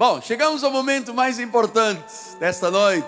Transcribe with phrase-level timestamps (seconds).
[0.00, 3.06] Bom, chegamos ao momento mais importante desta noite.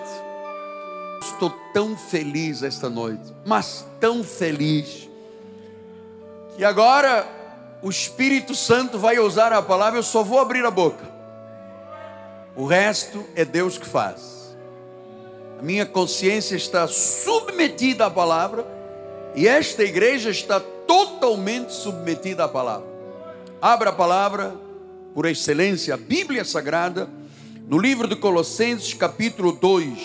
[1.23, 5.09] Estou tão feliz esta noite, mas tão feliz,
[6.55, 7.27] que agora
[7.81, 11.03] o Espírito Santo vai usar a palavra, eu só vou abrir a boca.
[12.55, 14.55] O resto é Deus que faz.
[15.57, 18.67] A minha consciência está submetida à palavra
[19.33, 22.85] e esta igreja está totalmente submetida à palavra.
[23.59, 24.55] Abra a palavra,
[25.13, 27.07] por excelência, a Bíblia Sagrada,
[27.67, 29.97] no livro de Colossenses, capítulo 2,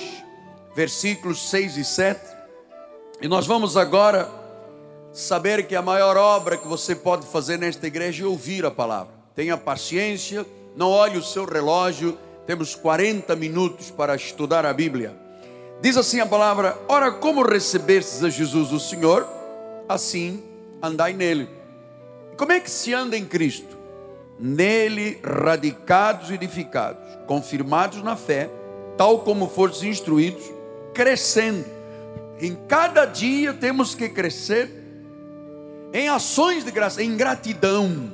[0.77, 2.21] versículos 6 e 7.
[3.23, 4.30] E nós vamos agora
[5.13, 9.15] saber que a maior obra que você pode fazer nesta igreja é ouvir a palavra.
[9.35, 10.45] Tenha paciência,
[10.77, 15.16] não olhe o seu relógio, temos 40 minutos para estudar a Bíblia.
[15.80, 19.27] Diz assim a palavra: Ora, como recebestes a Jesus o Senhor,
[19.88, 20.43] assim
[20.83, 21.49] andai nele.
[22.37, 23.77] Como é que se anda em Cristo?
[24.38, 28.48] Nele radicados e edificados, confirmados na fé,
[28.96, 30.42] tal como fostes instruídos,
[30.95, 31.65] crescendo.
[32.40, 34.71] Em cada dia temos que crescer
[35.93, 38.13] em ações de graça, em gratidão.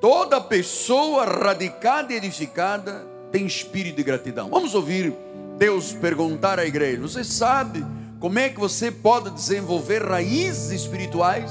[0.00, 4.48] Toda pessoa radicada e edificada tem espírito de gratidão.
[4.48, 5.12] Vamos ouvir
[5.58, 7.84] Deus perguntar à igreja: Você sabe
[8.18, 11.50] como é que você pode desenvolver raízes espirituais?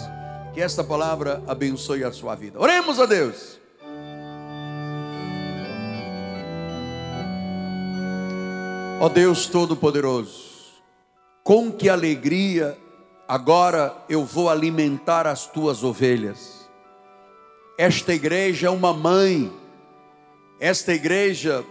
[0.59, 2.59] Que esta palavra abençoe a sua vida.
[2.59, 3.57] Oremos a Deus.
[8.99, 10.73] Ó Deus Todo-Poderoso,
[11.45, 12.77] com que alegria
[13.25, 16.69] agora eu vou alimentar as tuas ovelhas.
[17.77, 19.49] Esta igreja é uma mãe,
[20.59, 21.63] esta igreja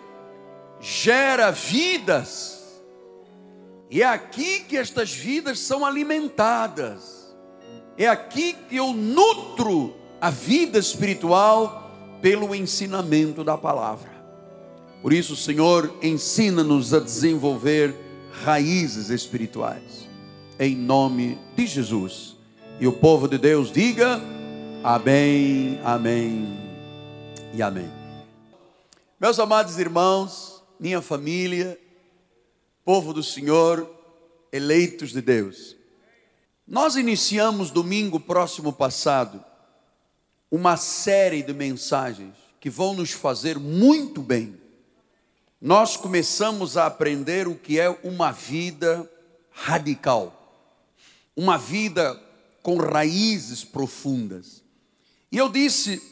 [0.81, 2.81] gera vidas,
[3.91, 7.18] e é aqui que estas vidas são alimentadas.
[7.99, 11.91] É aqui que eu nutro a vida espiritual
[12.23, 14.09] pelo ensinamento da palavra.
[15.03, 17.93] Por isso, Senhor, ensina-nos a desenvolver
[18.45, 20.09] raízes espirituais.
[20.61, 22.37] Em nome de Jesus.
[22.79, 24.21] E o povo de Deus diga:
[24.85, 26.57] Amém, Amém
[27.53, 27.91] e Amém.
[29.21, 31.77] Meus amados irmãos, minha família,
[32.85, 33.91] povo do Senhor,
[34.53, 35.78] eleitos de Deus.
[36.69, 39.43] Nós iniciamos domingo próximo passado
[40.51, 44.55] uma série de mensagens que vão nos fazer muito bem.
[45.59, 49.11] Nós começamos a aprender o que é uma vida
[49.51, 50.71] radical,
[51.35, 52.23] uma vida
[52.63, 54.63] com raízes profundas.
[55.33, 56.03] E eu disse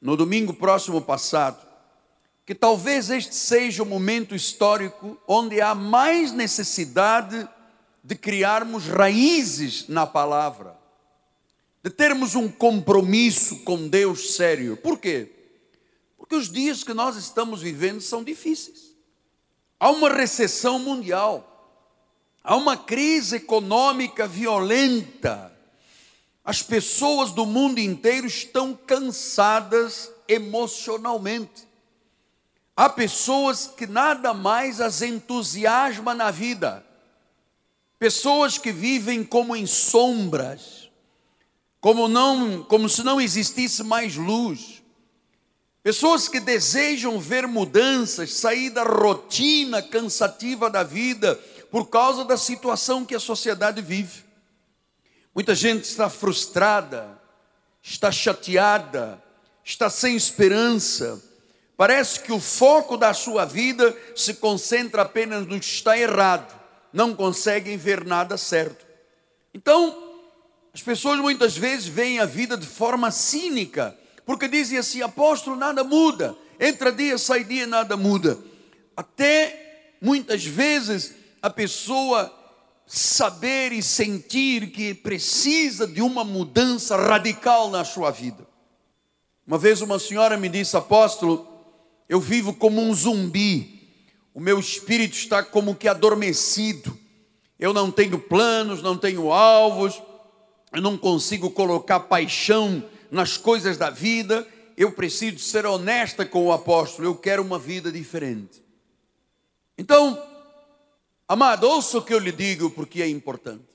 [0.00, 1.66] no domingo próximo passado
[2.46, 7.59] que talvez este seja o momento histórico onde há mais necessidade de
[8.16, 10.76] criarmos raízes na palavra,
[11.82, 14.76] de termos um compromisso com Deus sério.
[14.76, 15.30] Por quê?
[16.18, 18.94] Porque os dias que nós estamos vivendo são difíceis.
[19.78, 21.86] Há uma recessão mundial,
[22.44, 25.56] há uma crise econômica violenta.
[26.44, 31.68] As pessoas do mundo inteiro estão cansadas emocionalmente.
[32.76, 36.89] Há pessoas que nada mais as entusiasma na vida
[38.00, 40.90] Pessoas que vivem como em sombras,
[41.82, 44.82] como não, como se não existisse mais luz.
[45.82, 51.38] Pessoas que desejam ver mudanças, sair da rotina cansativa da vida
[51.70, 54.24] por causa da situação que a sociedade vive.
[55.34, 57.20] Muita gente está frustrada,
[57.82, 59.22] está chateada,
[59.62, 61.22] está sem esperança.
[61.76, 66.59] Parece que o foco da sua vida se concentra apenas no que está errado
[66.92, 68.86] não conseguem ver nada certo.
[69.54, 70.10] Então,
[70.72, 75.82] as pessoas muitas vezes veem a vida de forma cínica, porque dizem assim: apóstolo, nada
[75.82, 78.38] muda, entra dia, sai dia, nada muda.
[78.96, 82.32] Até muitas vezes a pessoa
[82.86, 88.46] saber e sentir que precisa de uma mudança radical na sua vida.
[89.46, 91.46] Uma vez uma senhora me disse, apóstolo,
[92.08, 93.79] eu vivo como um zumbi
[94.32, 96.96] o meu espírito está como que adormecido.
[97.58, 100.00] Eu não tenho planos, não tenho alvos,
[100.72, 104.46] eu não consigo colocar paixão nas coisas da vida.
[104.76, 108.62] Eu preciso ser honesta com o apóstolo, eu quero uma vida diferente.
[109.76, 110.22] Então,
[111.28, 113.68] amado, ouça o que eu lhe digo porque é importante.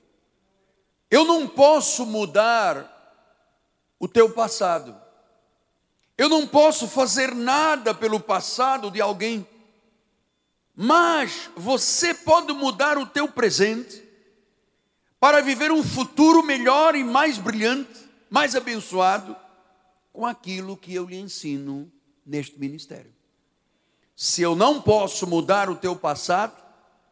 [1.10, 2.92] Eu não posso mudar
[3.98, 4.96] o teu passado.
[6.18, 9.46] Eu não posso fazer nada pelo passado de alguém.
[10.76, 14.06] Mas você pode mudar o teu presente
[15.18, 19.34] para viver um futuro melhor e mais brilhante, mais abençoado
[20.12, 21.90] com aquilo que eu lhe ensino
[22.24, 23.14] neste ministério.
[24.14, 26.62] Se eu não posso mudar o teu passado,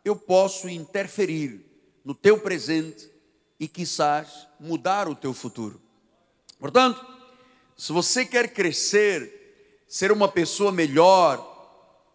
[0.05, 1.65] eu posso interferir
[2.05, 3.11] no teu presente
[3.59, 5.81] e, quizás, mudar o teu futuro.
[6.59, 7.05] Portanto,
[7.77, 11.54] se você quer crescer, ser uma pessoa melhor,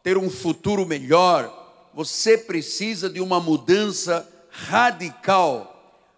[0.04, 5.76] ter um futuro melhor, você precisa de uma mudança radical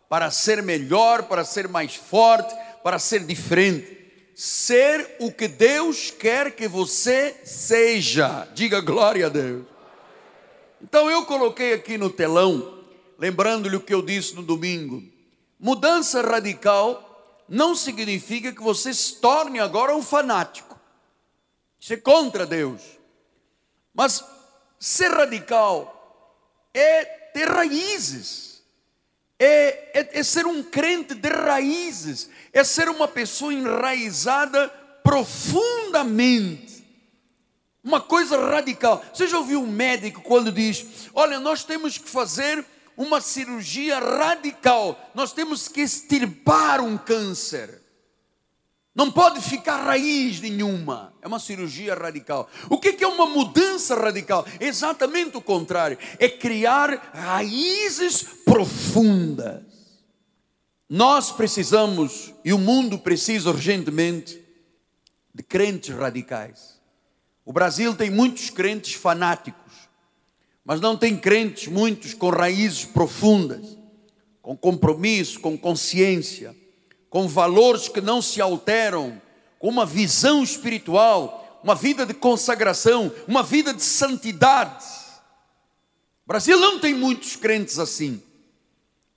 [0.10, 4.00] para ser melhor, para ser mais forte, para ser diferente.
[4.36, 8.48] Ser o que Deus quer que você seja.
[8.54, 9.66] Diga glória a Deus.
[10.82, 12.80] Então eu coloquei aqui no telão,
[13.20, 15.04] lembrando-lhe o que eu disse no domingo.
[15.60, 20.80] Mudança radical não significa que você se torne agora um fanático.
[21.80, 22.82] Isso é contra Deus.
[23.94, 24.24] Mas
[24.80, 25.98] ser radical
[26.74, 28.62] é ter raízes,
[29.38, 34.70] é, é, é, ser um crente de raízes, é ser uma pessoa enraizada
[35.04, 36.72] profundamente.
[37.84, 39.04] Uma coisa radical.
[39.12, 42.64] Você já ouviu um médico quando diz: Olha, nós temos que fazer
[42.96, 47.82] uma cirurgia radical, nós temos que extirpar um câncer.
[48.94, 51.14] Não pode ficar raiz nenhuma.
[51.22, 52.50] É uma cirurgia radical.
[52.70, 54.46] O que é uma mudança radical?
[54.60, 55.98] Exatamente o contrário.
[56.20, 59.64] É criar raízes profundas.
[60.90, 64.44] Nós precisamos, e o mundo precisa urgentemente,
[65.34, 66.82] de crentes radicais.
[67.46, 69.72] O Brasil tem muitos crentes fanáticos,
[70.66, 73.78] mas não tem crentes muitos com raízes profundas,
[74.42, 76.54] com compromisso, com consciência
[77.12, 79.22] com valores que não se alteram,
[79.60, 84.86] com uma visão espiritual, uma vida de consagração, uma vida de santidade.
[86.26, 88.24] O Brasil não tem muitos crentes assim.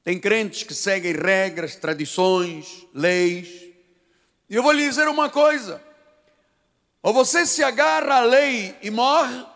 [0.03, 3.49] Tem crentes que seguem regras, tradições, leis.
[4.51, 5.81] E eu vou lhe dizer uma coisa:
[7.01, 9.47] ou você se agarra à lei e morre,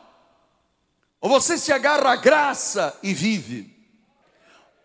[1.20, 3.76] ou você se agarra à graça e vive.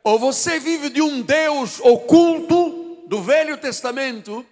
[0.04, 2.63] Ou você vive de um Deus oculto,
[3.08, 4.46] do Velho Testamento,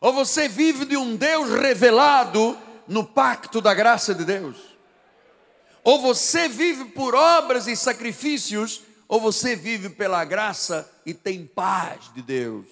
[0.00, 2.56] ou você vive de um Deus revelado
[2.86, 4.56] no pacto da graça de Deus.
[5.82, 12.12] Ou você vive por obras e sacrifícios, ou você vive pela graça e tem paz
[12.14, 12.66] de Deus.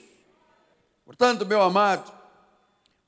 [1.04, 2.12] Portanto, meu amado,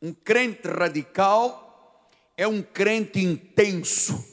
[0.00, 4.24] um crente radical é um crente intenso,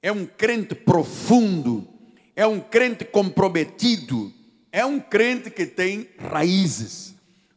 [0.00, 1.86] é um crente profundo,
[2.34, 4.32] é um crente comprometido,
[4.72, 7.12] é um crente que tem raízes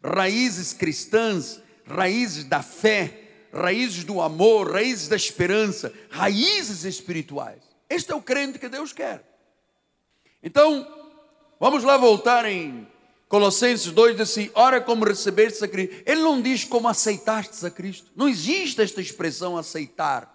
[0.06, 3.22] raízes cristãs, raízes da fé,
[3.52, 7.62] raízes do amor, raízes da esperança, raízes espirituais.
[7.90, 9.24] Este é o crente que Deus quer.
[10.44, 10.88] Então,
[11.60, 12.88] vamos lá voltar em
[13.28, 15.96] Colossenses 2, diz assim: ora como recebeste a Cristo.
[16.06, 18.12] Ele não diz como aceitaste a Cristo.
[18.16, 20.34] Não existe esta expressão aceitar.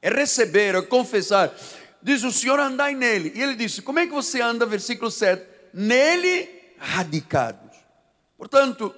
[0.00, 1.54] É receber, é confessar.
[2.02, 3.32] Diz o Senhor, andai nele.
[3.34, 4.64] E ele disse: como é que você anda?
[4.64, 5.51] Versículo 7.
[5.72, 7.76] Nele radicados.
[8.36, 8.94] Portanto,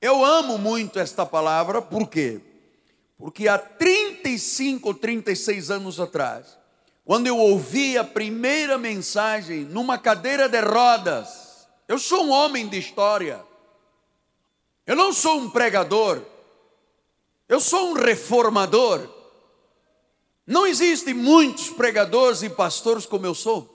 [0.00, 2.40] eu amo muito esta palavra, por quê?
[3.16, 6.58] Porque há 35 ou 36 anos atrás,
[7.04, 12.78] quando eu ouvi a primeira mensagem numa cadeira de rodas, eu sou um homem de
[12.78, 13.40] história,
[14.86, 16.20] eu não sou um pregador,
[17.48, 19.08] eu sou um reformador.
[20.44, 23.71] Não existem muitos pregadores e pastores como eu sou.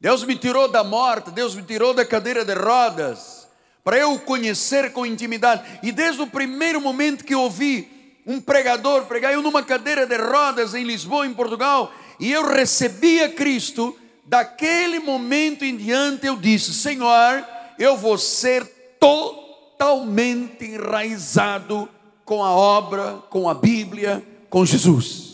[0.00, 3.46] Deus me tirou da morte, Deus me tirou da cadeira de rodas
[3.84, 5.62] para eu conhecer com intimidade.
[5.82, 10.74] E desde o primeiro momento que ouvi um pregador pregar, eu numa cadeira de rodas
[10.74, 16.72] em Lisboa, em Portugal, e eu recebi a Cristo, daquele momento em diante eu disse:
[16.72, 17.44] Senhor,
[17.78, 18.64] eu vou ser
[18.98, 21.88] totalmente enraizado
[22.24, 25.29] com a obra, com a Bíblia, com Jesus.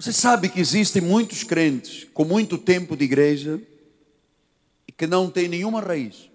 [0.00, 3.60] Você sabe que existem muitos crentes com muito tempo de igreja
[4.88, 6.30] e que não têm nenhuma raiz.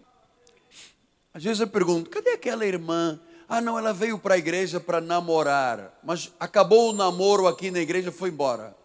[1.33, 3.19] Às vezes eu pergunto: cadê aquela irmã?
[3.49, 7.79] Ah, não, ela veio para a igreja para namorar, mas acabou o namoro aqui na
[7.79, 8.77] igreja e foi embora.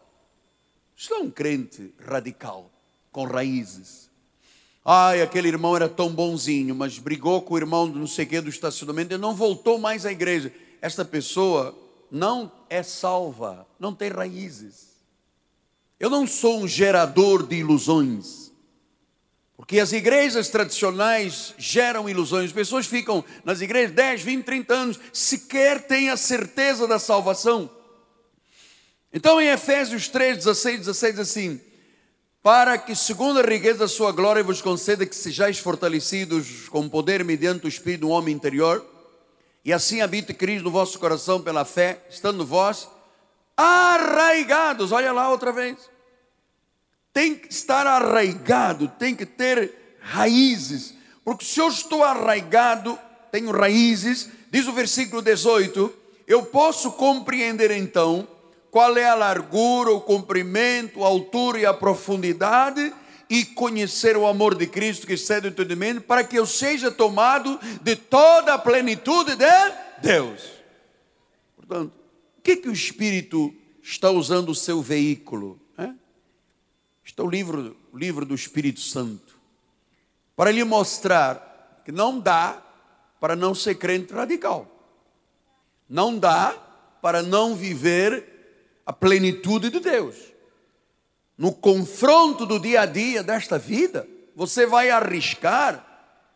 [0.96, 2.72] Isso é um crente radical,
[3.12, 4.08] com raízes.
[4.82, 8.28] Ai, aquele irmão era tão bonzinho, mas brigou com o irmão do não sei o
[8.28, 10.50] que do estacionamento e não voltou mais à igreja.
[10.80, 11.76] Esta pessoa
[12.10, 14.90] não é salva, não tem raízes.
[15.98, 18.50] Eu não sou um gerador de ilusões.
[19.56, 22.46] Porque as igrejas tradicionais geram ilusões.
[22.46, 27.70] As pessoas ficam nas igrejas 10, 20, 30 anos, sequer têm a certeza da salvação.
[29.12, 31.60] Então em Efésios 3, 16, 16 diz assim:
[32.42, 37.22] Para que, segundo a riqueza da sua glória, vos conceda que sejais fortalecidos com poder
[37.22, 38.82] mediante o Espírito do homem interior,
[39.64, 42.88] E assim habite Cristo no vosso coração pela fé, estando vós
[43.56, 44.92] arraigados.
[44.92, 45.90] Olha lá outra vez.
[47.12, 50.94] Tem que estar arraigado, tem que ter raízes.
[51.24, 52.98] Porque se eu estou arraigado,
[53.30, 55.92] tenho raízes, diz o versículo 18,
[56.26, 58.26] eu posso compreender então
[58.70, 62.94] qual é a largura, o comprimento, a altura e a profundidade
[63.30, 67.60] e conhecer o amor de Cristo que excede o entendimento, para que eu seja tomado
[67.80, 69.46] de toda a plenitude de
[70.02, 70.42] Deus.
[71.54, 71.92] Portanto,
[72.38, 75.60] o que, que o Espírito está usando o seu veículo?
[75.78, 75.90] É?
[77.04, 79.38] Está o livro, o livro do Espírito Santo,
[80.34, 82.60] para lhe mostrar que não dá
[83.20, 84.66] para não ser crente radical,
[85.88, 86.52] não dá
[87.00, 90.29] para não viver a plenitude de Deus
[91.40, 94.06] no confronto do dia a dia desta vida,
[94.36, 95.82] você vai arriscar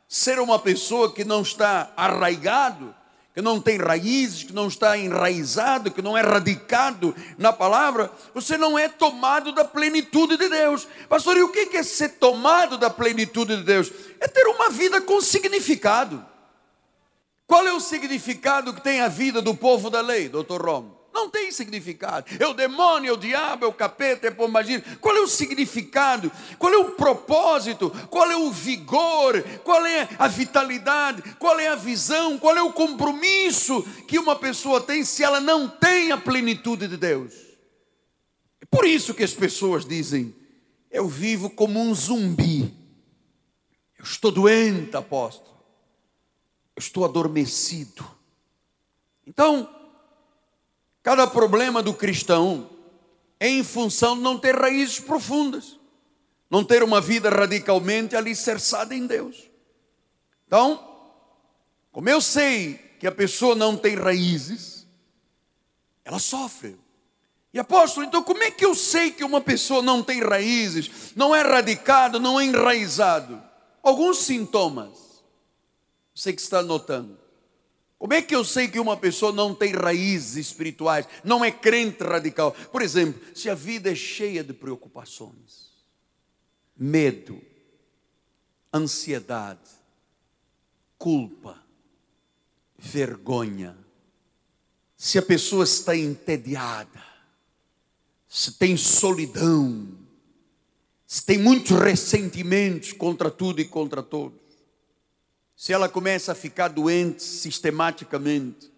[0.09, 2.95] ser uma pessoa que não está arraigado,
[3.35, 8.57] que não tem raízes, que não está enraizado, que não é radicado na palavra, você
[8.57, 10.89] não é tomado da plenitude de Deus.
[11.07, 13.93] Pastor, e o que é ser tomado da plenitude de Deus?
[14.19, 16.25] É ter uma vida com significado.
[17.47, 21.04] Qual é o significado que tem a vida do povo da lei, doutor Romo?
[21.15, 22.27] Não tem significado.
[22.41, 24.83] É o demônio, é o diabo, é o capeta, é o pombagira.
[25.01, 26.31] Qual é o significado?
[26.59, 27.89] Qual é o propósito?
[28.11, 29.41] Qual é o vigor?
[29.63, 31.23] Qual é a vitalidade?
[31.39, 32.37] Qual é a visão?
[32.37, 36.97] Qual é o compromisso que uma pessoa tem se ela não tem a plenitude de
[36.97, 37.33] Deus?
[38.61, 40.35] É por isso que as pessoas dizem:
[40.91, 42.75] eu vivo como um zumbi.
[43.97, 45.55] Eu estou doente, apóstolo.
[46.75, 48.05] Eu estou adormecido.
[49.25, 49.74] Então,
[51.05, 52.71] Cada problema do cristão
[53.39, 55.79] é em função de não ter raízes profundas,
[56.51, 59.51] não ter uma vida radicalmente alicerçada em Deus.
[60.47, 60.83] Então,
[61.93, 64.87] como eu sei que a pessoa não tem raízes,
[66.07, 66.81] ela sofre.
[67.53, 71.35] E apóstolo, então como é que eu sei que uma pessoa não tem raízes, não
[71.35, 73.43] é radicado, não é enraizado?
[73.83, 75.23] Alguns sintomas.
[76.15, 77.24] Você que está notando.
[77.99, 82.03] Como é que eu sei que uma pessoa não tem raízes espirituais, não é crente
[82.03, 82.53] radical?
[82.53, 85.73] Por exemplo, se a vida é cheia de preocupações,
[86.77, 87.41] medo,
[88.73, 89.71] ansiedade,
[90.99, 91.63] culpa,
[92.77, 93.77] vergonha,
[94.97, 97.03] se a pessoa está entediada,
[98.29, 99.89] se tem solidão,
[101.07, 104.41] se tem muitos ressentimentos contra tudo e contra todos,
[105.57, 108.73] se ela começa a ficar doente sistematicamente,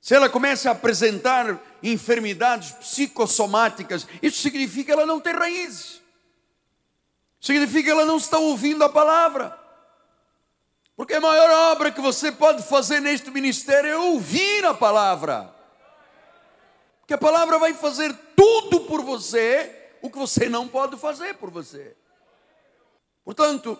[0.00, 6.00] se ela começa a apresentar enfermidades psicossomáticas, isso significa que ela não tem raízes.
[7.38, 9.58] Significa que ela não está ouvindo a palavra.
[10.96, 15.54] Porque a maior obra que você pode fazer neste ministério é ouvir a palavra.
[17.00, 21.50] Porque a palavra vai fazer tudo por você o que você não pode fazer por
[21.50, 21.96] você.
[23.24, 23.78] Portanto,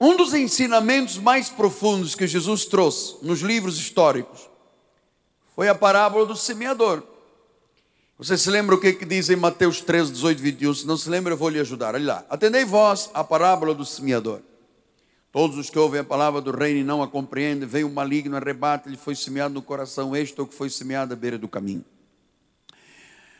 [0.00, 4.48] um dos ensinamentos mais profundos que Jesus trouxe nos livros históricos
[5.54, 7.02] foi a parábola do semeador.
[8.16, 10.74] Você se lembra o que, que diz em Mateus 13, 18, 21?
[10.74, 11.94] Se não se lembra, eu vou lhe ajudar.
[11.94, 12.24] Olha lá.
[12.30, 14.40] Atendei vós a parábola do semeador.
[15.32, 18.36] Todos os que ouvem a palavra do reino e não a compreendem, veio o maligno,
[18.36, 21.46] arrebate, lhe foi semeado no coração este é o que foi semeado à beira do
[21.46, 21.84] caminho.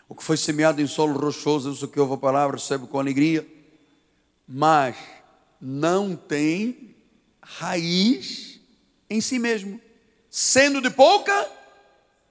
[0.09, 3.47] O que foi semeado em solo rochoso, isso que ouve a palavra, recebe com alegria,
[4.47, 4.97] mas
[5.61, 6.97] não tem
[7.43, 8.61] raiz
[9.09, 9.81] em si mesmo,
[10.31, 11.51] sendo de pouca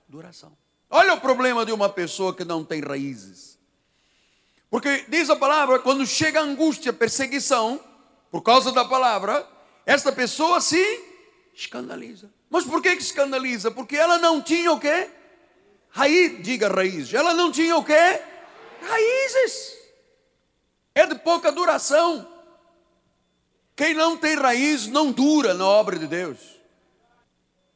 [0.07, 0.55] duração.
[0.89, 3.57] Olha o problema de uma pessoa que não tem raízes.
[4.69, 7.79] Porque diz a palavra, quando chega a angústia, perseguição,
[8.29, 9.47] por causa da palavra,
[9.85, 11.03] esta pessoa se
[11.53, 12.31] escandaliza.
[12.49, 13.71] Mas por que, que escandaliza?
[13.71, 15.09] Porque ela não tinha o quê?
[15.89, 17.13] Raiz, diga raiz.
[17.13, 18.21] Ela não tinha o quê?
[18.81, 19.77] Raízes.
[20.93, 22.36] É de pouca duração.
[23.77, 26.39] Quem não tem raiz não dura na obra de Deus.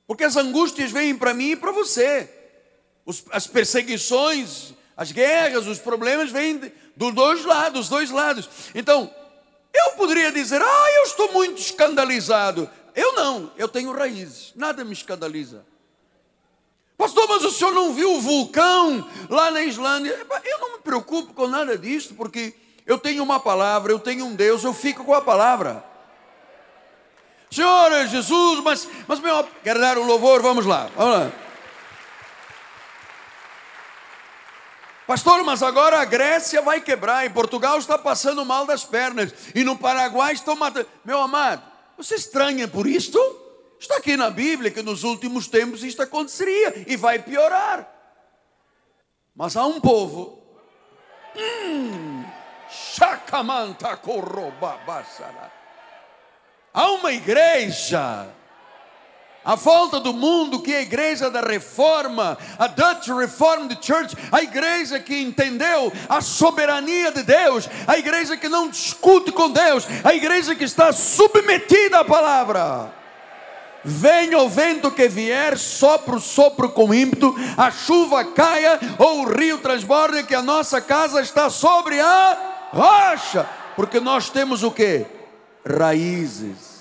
[0.08, 2.27] Porque as angústias vêm para mim e para você.
[3.05, 6.60] Os, as perseguições, as guerras, os problemas vêm
[6.98, 8.50] dos dois lados, dos dois lados.
[8.74, 9.13] Então,
[9.72, 12.67] eu poderia dizer, ah, eu estou muito escandalizado.
[12.96, 15.63] Eu não, eu tenho raízes, nada me escandaliza.
[16.98, 20.27] Pastor, mas o senhor não viu o vulcão lá na Islândia?
[20.46, 22.55] Eu não me preocupo com nada disso, porque
[22.88, 25.90] eu tenho uma palavra, eu tenho um Deus, eu fico com a palavra.
[27.51, 31.31] Senhor Jesus, mas, mas meu, quero dar o louvor, vamos lá, vamos lá.
[35.05, 39.65] Pastor, mas agora a Grécia vai quebrar, em Portugal está passando mal das pernas, e
[39.65, 40.88] no Paraguai estão matando.
[41.03, 41.62] Meu amado,
[41.98, 43.20] você estranha por isto?
[43.77, 47.86] Está aqui na Bíblia que nos últimos tempos isto aconteceria e vai piorar.
[49.36, 50.41] Mas há um povo.
[51.36, 52.24] Hum,
[56.74, 58.30] há uma igreja
[59.44, 64.44] a volta do mundo, que é a igreja da reforma, a Dutch Reformed Church, a
[64.44, 70.13] igreja que entendeu a soberania de Deus, a igreja que não discute com Deus, a
[70.13, 72.94] igreja que está submetida à palavra.
[73.84, 79.58] Venha o vento que vier, sopro, sopro com ímpeto, a chuva caia ou o rio
[79.58, 85.04] transborde, que a nossa casa está sobre a rocha, porque nós temos o que?
[85.65, 86.72] Raízes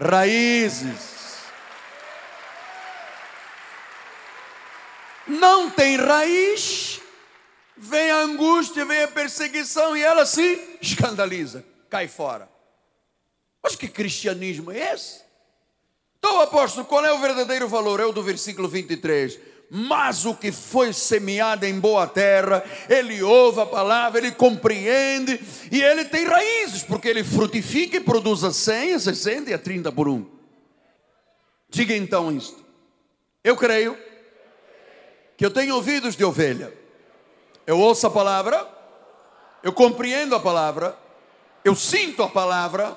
[0.00, 1.16] raízes.
[5.26, 7.00] Não tem raiz,
[7.76, 12.48] vem a angústia, vem a perseguição e ela se escandaliza, cai fora.
[13.62, 15.24] Mas que cristianismo é esse?
[16.18, 17.98] Então, apóstolo, qual é o verdadeiro valor?
[17.98, 19.38] É o do versículo 23
[19.70, 25.82] mas o que foi semeado em boa terra, ele ouve a palavra, ele compreende e
[25.82, 29.90] ele tem raízes, porque ele frutifica e produz a 100, a 60 e a 30
[29.90, 30.24] por um.
[31.68, 32.64] Diga então isto.
[33.42, 33.98] Eu creio
[35.36, 36.72] que eu tenho ouvidos de ovelha.
[37.66, 38.66] Eu ouço a palavra,
[39.62, 40.96] eu compreendo a palavra,
[41.64, 42.96] eu sinto a palavra,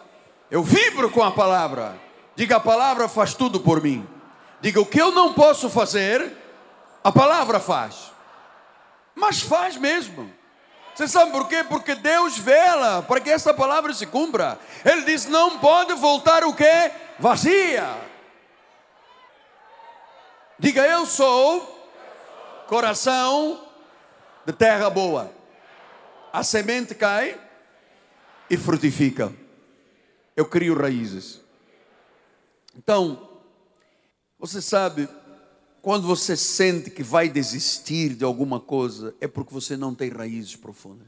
[0.52, 2.00] eu vibro com a palavra.
[2.36, 4.08] Diga a palavra faz tudo por mim.
[4.62, 6.38] Diga o que eu não posso fazer,
[7.10, 8.12] a palavra faz.
[9.16, 10.32] Mas faz mesmo.
[10.94, 11.64] Você sabe por quê?
[11.64, 14.60] Porque Deus vela para que essa palavra se cumpra.
[14.86, 16.92] Ele diz: não pode voltar o que?
[17.18, 17.98] Vazia.
[20.60, 21.90] Diga: Eu sou
[22.68, 23.68] coração
[24.46, 25.32] de terra boa.
[26.32, 27.40] A semente cai
[28.50, 29.34] e frutifica.
[30.36, 31.42] Eu crio raízes.
[32.76, 33.28] Então,
[34.38, 35.10] você sabe,
[35.90, 40.56] quando você sente que vai desistir de alguma coisa, é porque você não tem raízes
[40.56, 41.08] profundas.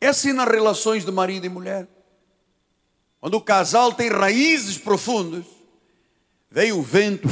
[0.00, 1.86] É assim nas relações de marido e mulher.
[3.20, 5.44] Quando o casal tem raízes profundas,
[6.50, 7.28] vem o vento,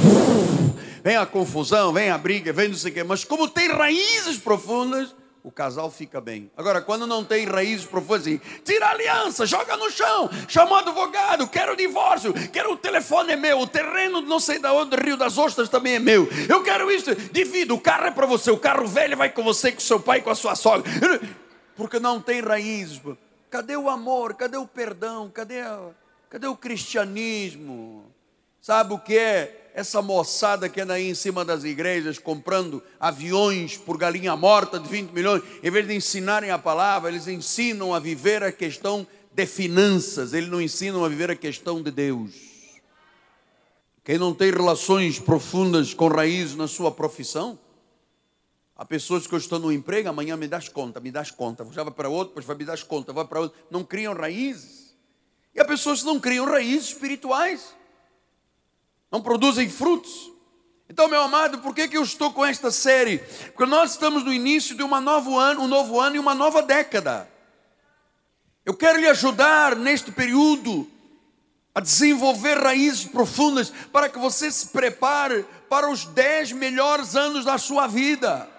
[1.03, 4.37] vem a confusão, vem a briga, vem não sei o quê, mas como tem raízes
[4.37, 5.13] profundas,
[5.45, 6.49] o casal fica bem.
[6.57, 10.75] Agora, quando não tem raízes profundas, assim, tira a aliança, joga no chão, chama o
[10.77, 14.95] advogado, quero o divórcio, quero o telefone é meu, o terreno não sei da onde,
[14.95, 16.27] Rio das Ostras também é meu.
[16.49, 19.71] Eu quero isso, divido, o carro é para você, o carro velho vai com você,
[19.71, 20.91] com seu pai, com a sua sogra.
[21.77, 22.99] Porque não tem raízes.
[23.51, 24.33] Cadê o amor?
[24.33, 25.29] Cadê o perdão?
[25.29, 25.61] Cadê,
[26.27, 28.11] cadê o cristianismo?
[28.59, 29.64] Sabe o que é?
[29.75, 34.87] Essa moçada que anda aí em cima das igrejas comprando aviões por galinha morta de
[34.87, 39.45] 20 milhões, em vez de ensinarem a palavra, eles ensinam a viver a questão de
[39.45, 42.31] finanças, eles não ensinam a viver a questão de Deus.
[44.01, 47.59] Quem não tem relações profundas com raízes na sua profissão,
[48.77, 51.83] há pessoas que eu estou no emprego, amanhã me das conta, me das conta, já
[51.83, 54.95] vai para outro, depois vai me dar conta, vai para outro, não criam raízes.
[55.53, 57.75] E há pessoas que não criam raízes espirituais
[59.11, 60.31] não produzem frutos.
[60.89, 63.17] Então, meu amado, por que, que eu estou com esta série?
[63.53, 66.61] Porque nós estamos no início de uma novo ano, um novo ano e uma nova
[66.61, 67.29] década.
[68.65, 70.89] Eu quero lhe ajudar neste período
[71.73, 77.57] a desenvolver raízes profundas para que você se prepare para os dez melhores anos da
[77.57, 78.49] sua vida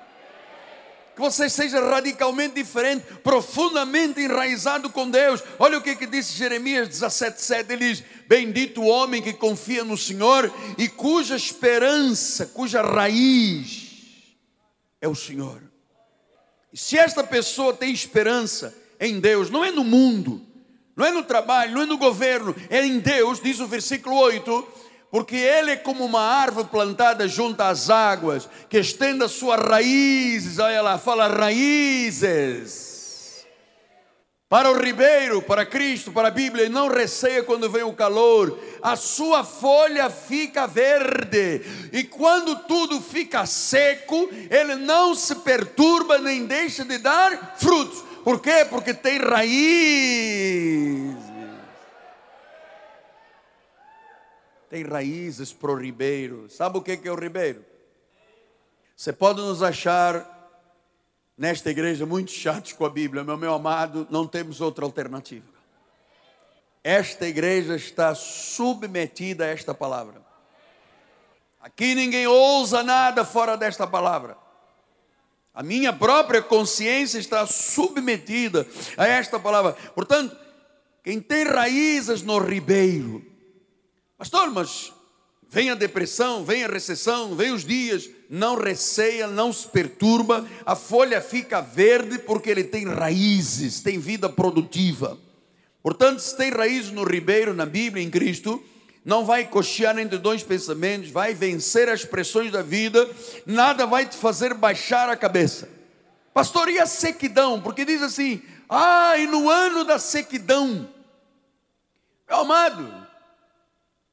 [1.17, 5.43] que você seja radicalmente diferente, profundamente enraizado com Deus.
[5.59, 9.97] Olha o que, que disse Jeremias 17,7: ele diz: Bendito o homem que confia no
[9.97, 13.87] Senhor e cuja esperança, cuja raiz
[15.01, 15.63] é o Senhor.
[16.73, 20.43] E se esta pessoa tem esperança em Deus, não é no mundo,
[20.97, 24.87] não é no trabalho, não é no governo, é em Deus, diz o versículo 8
[25.11, 30.59] porque ele é como uma árvore plantada junto às águas, que estende as suas raízes,
[30.59, 32.96] olha lá, fala raízes.
[34.49, 38.95] Para o ribeiro, para Cristo, para a Bíblia, não receia quando vem o calor, a
[38.95, 46.85] sua folha fica verde, e quando tudo fica seco, ele não se perturba nem deixa
[46.85, 48.05] de dar frutos.
[48.23, 48.65] Por quê?
[48.71, 51.17] Porque tem raiz.
[54.69, 56.51] tem raízes para o ribeiro.
[56.51, 57.65] Sabe o que é o ribeiro?
[58.95, 60.36] Você pode nos achar
[61.37, 65.47] nesta igreja muito chatos com a Bíblia, meu meu amado, não temos outra alternativa.
[66.83, 70.25] Esta igreja está submetida a esta palavra.
[71.61, 74.39] Aqui ninguém ousa nada fora desta palavra.
[75.53, 79.73] A minha própria consciência está submetida a esta palavra.
[79.95, 80.37] Portanto,
[81.03, 83.25] quem tem raízes no ribeiro.
[84.17, 84.93] Pastor, mas
[85.49, 90.75] vem a depressão, vem a recessão, vem os dias, não receia, não se perturba, a
[90.75, 95.19] folha fica verde porque ele tem raízes, tem vida produtiva.
[95.83, 98.63] Portanto, se tem raízes no ribeiro, na Bíblia, em Cristo,
[99.05, 103.09] não vai cochear entre dois pensamentos, vai vencer as pressões da vida,
[103.47, 105.69] nada vai te fazer baixar a cabeça.
[106.35, 107.61] Pastor, e a sequidão?
[107.63, 110.89] Porque diz assim: ah, e no ano da sequidão,
[112.29, 113.07] meu amado,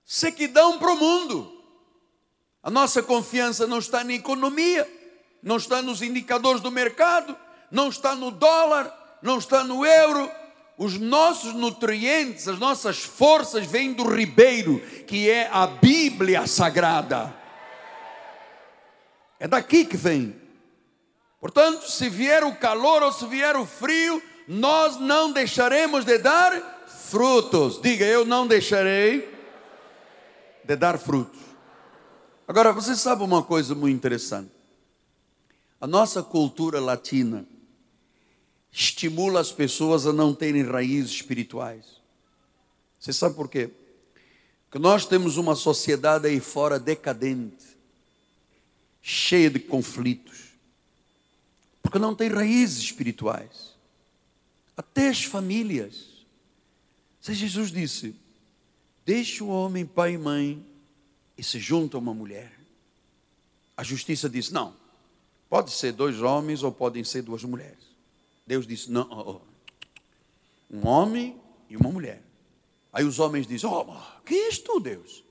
[0.06, 1.53] sequidão para o mundo.
[2.64, 4.90] A nossa confiança não está na economia,
[5.44, 7.38] não está nos indicadores do mercado,
[7.70, 10.32] não está no dólar, não está no euro,
[10.78, 17.34] os nossos nutrientes, as nossas forças vêm do ribeiro, que é a Bíblia Sagrada.
[19.38, 20.36] É daqui que vem.
[21.40, 26.86] Portanto, se vier o calor ou se vier o frio, nós não deixaremos de dar
[27.10, 27.82] frutos.
[27.82, 29.30] Diga, eu não deixarei
[30.64, 31.43] de dar frutos.
[32.48, 34.52] Agora, você sabe uma coisa muito interessante?
[35.80, 37.48] A nossa cultura latina,
[38.74, 42.02] estimula as pessoas a não terem raízes espirituais.
[43.00, 43.70] Você sabe por quê?
[44.66, 47.78] Porque nós temos uma sociedade aí fora decadente,
[49.00, 50.54] cheia de conflitos,
[51.84, 53.74] porque não tem raízes espirituais.
[54.76, 56.26] Até as famílias.
[57.22, 58.16] Se Jesus disse:
[59.06, 60.66] Deixe o homem pai e mãe
[61.44, 62.58] e se junta a uma mulher.
[63.76, 64.74] A justiça disse: Não,
[65.50, 67.84] pode ser dois homens ou podem ser duas mulheres.
[68.48, 72.22] Deus disse: não, oh, oh, um homem e uma mulher.
[72.94, 73.86] Aí os homens dizem: oh,
[74.26, 75.24] que és tu, Deus?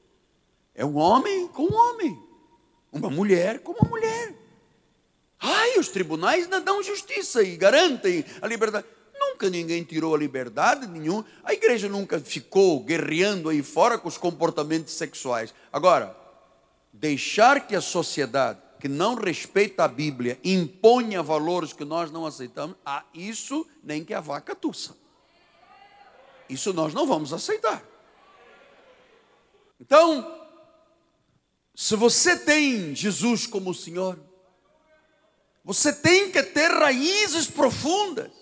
[0.75, 2.23] É um homem com um homem,
[2.93, 4.35] uma mulher com uma mulher.
[5.39, 8.87] Ai, os tribunais não dão justiça e garantem a liberdade.
[9.43, 11.25] Nunca ninguém tirou a liberdade nenhum.
[11.43, 15.53] A igreja nunca ficou guerreando aí fora com os comportamentos sexuais.
[15.73, 16.17] Agora,
[16.93, 22.77] deixar que a sociedade que não respeita a Bíblia imponha valores que nós não aceitamos,
[22.87, 24.97] ah, isso nem que a vaca tussa.
[26.49, 27.83] Isso nós não vamos aceitar.
[29.81, 30.41] Então,
[31.75, 34.21] se você tem Jesus como Senhor,
[35.65, 38.42] você tem que ter raízes profundas.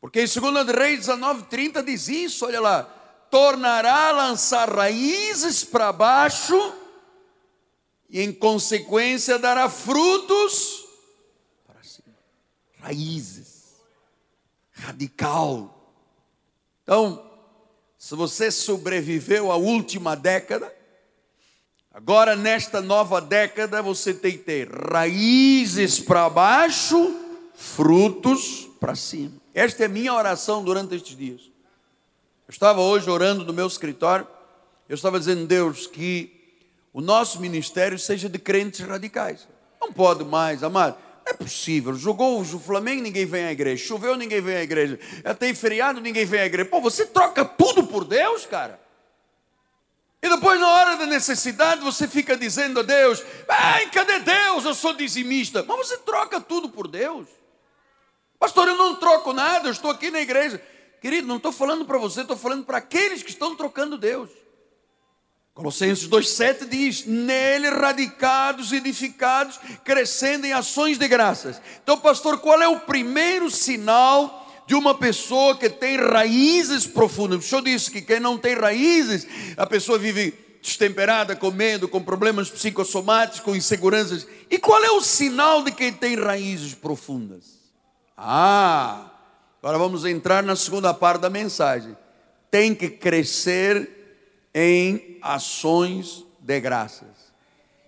[0.00, 2.82] Porque em 2 Reis 19:30 diz isso, olha lá,
[3.30, 6.72] tornará a lançar raízes para baixo
[8.08, 10.84] e em consequência dará frutos
[11.66, 12.16] para cima,
[12.80, 13.74] raízes,
[14.70, 15.74] radical.
[16.82, 17.28] Então,
[17.98, 20.72] se você sobreviveu à última década,
[21.92, 27.14] agora nesta nova década você tem que ter raízes para baixo,
[27.54, 29.47] frutos para cima.
[29.58, 31.40] Esta é minha oração durante estes dias.
[32.46, 34.24] Eu estava hoje orando no meu escritório,
[34.88, 36.32] eu estava dizendo, Deus, que
[36.92, 39.48] o nosso ministério seja de crentes radicais.
[39.80, 40.96] Não pode mais, amado.
[41.26, 41.92] Não é possível.
[41.94, 43.84] Jogou o Flamengo, ninguém vem à igreja.
[43.84, 44.96] Choveu, ninguém vem à igreja.
[45.36, 46.70] Tem feriado, ninguém vem à igreja.
[46.70, 48.78] Pô, você troca tudo por Deus, cara.
[50.22, 54.64] E depois, na hora da necessidade, você fica dizendo a Deus: Ai, cadê Deus?
[54.64, 55.64] Eu sou dizimista.
[55.64, 57.26] Mas você troca tudo por Deus.
[58.38, 60.62] Pastor, eu não troco nada, eu estou aqui na igreja.
[61.00, 64.30] Querido, não estou falando para você, estou falando para aqueles que estão trocando Deus.
[65.58, 71.60] Colossenses 2,7 diz: Nele radicados, edificados, crescendo em ações de graças.
[71.82, 77.44] Então, pastor, qual é o primeiro sinal de uma pessoa que tem raízes profundas?
[77.44, 82.00] O senhor disse que quem não tem raízes, a pessoa vive destemperada, com medo, com
[82.00, 84.28] problemas psicossomáticos, com inseguranças.
[84.48, 87.57] E qual é o sinal de quem tem raízes profundas?
[88.20, 89.12] Ah,
[89.62, 91.96] agora vamos entrar na segunda parte da mensagem.
[92.50, 93.88] Tem que crescer
[94.52, 97.32] em ações de graças.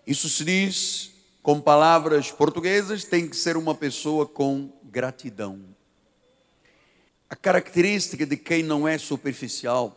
[0.07, 1.11] Isso se diz
[1.43, 5.65] com palavras portuguesas, tem que ser uma pessoa com gratidão.
[7.29, 9.97] A característica de quem não é superficial,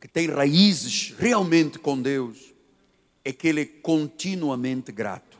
[0.00, 2.54] que tem raízes realmente com Deus,
[3.24, 5.36] é que ele é continuamente grato.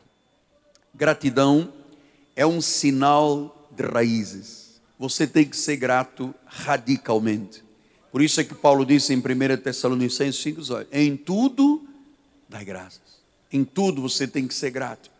[0.93, 1.73] Gratidão
[2.35, 4.81] é um sinal de raízes.
[4.99, 7.65] Você tem que ser grato radicalmente.
[8.13, 10.63] Por isso é que Paulo disse em 1 Tessalonicenses 5,
[10.93, 11.87] em tudo
[12.49, 13.01] dai graças.
[13.53, 15.11] Em tudo você tem que ser grato.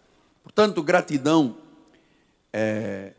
[0.43, 1.57] Portanto, gratidão
[2.53, 3.13] é,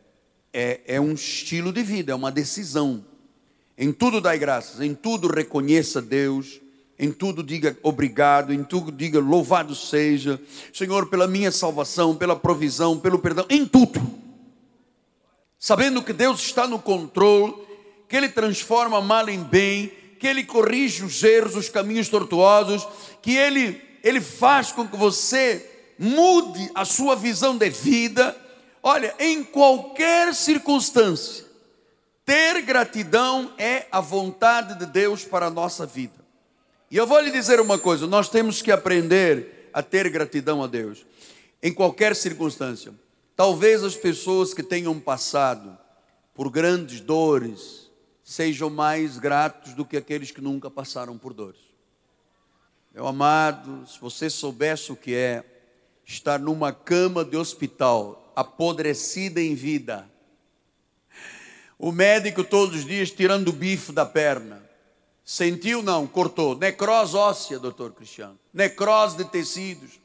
[0.52, 3.04] é, é um estilo de vida, é uma decisão.
[3.76, 6.60] Em tudo dai graças, em tudo reconheça Deus,
[6.98, 10.40] em tudo diga obrigado, em tudo diga louvado seja,
[10.72, 14.22] Senhor, pela minha salvação, pela provisão, pelo perdão, em tudo.
[15.62, 17.54] Sabendo que Deus está no controle,
[18.08, 22.84] que Ele transforma mal em bem, que Ele corrige os erros, os caminhos tortuosos,
[23.22, 28.36] que Ele, Ele faz com que você mude a sua visão de vida.
[28.82, 31.44] Olha, em qualquer circunstância,
[32.26, 36.24] ter gratidão é a vontade de Deus para a nossa vida.
[36.90, 40.66] E eu vou lhe dizer uma coisa: nós temos que aprender a ter gratidão a
[40.66, 41.06] Deus,
[41.62, 42.92] em qualquer circunstância.
[43.34, 45.78] Talvez as pessoas que tenham passado
[46.34, 47.90] por grandes dores
[48.22, 51.60] sejam mais gratos do que aqueles que nunca passaram por dores.
[52.94, 55.44] Meu amado, se você soubesse o que é
[56.04, 60.10] estar numa cama de hospital, apodrecida em vida,
[61.78, 64.62] o médico todos os dias tirando o bife da perna,
[65.24, 70.01] sentiu não, cortou, necrose óssea, doutor Cristiano, necrose de tecidos,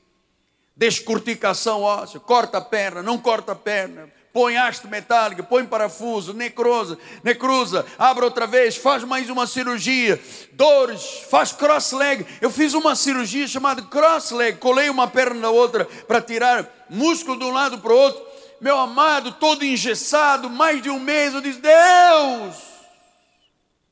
[0.77, 6.99] descorticação óssea, corta a perna, não corta a perna, põe haste metálica, põe parafuso, necrosa,
[7.23, 10.21] necruza, abre outra vez, faz mais uma cirurgia,
[10.53, 12.23] dores, faz cross leg.
[12.39, 17.39] Eu fiz uma cirurgia chamada cross leg, colei uma perna na outra para tirar músculo
[17.39, 18.27] de um lado para o outro.
[18.61, 22.55] Meu amado, todo engessado, mais de um mês, eu disse, Deus!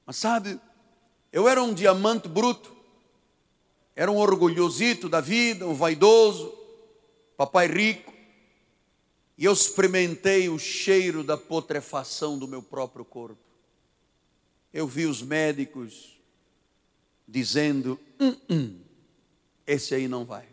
[0.06, 0.60] Mas sabe,
[1.34, 2.72] eu era um diamante bruto,
[3.96, 6.65] era um orgulhosito da vida, um vaidoso,
[7.38, 8.14] papai rico,
[9.38, 13.44] e eu experimentei o cheiro da putrefação do meu próprio corpo.
[14.74, 16.20] Eu vi os médicos
[17.28, 18.82] dizendo: hum, hum,
[19.68, 20.48] esse aí não vai.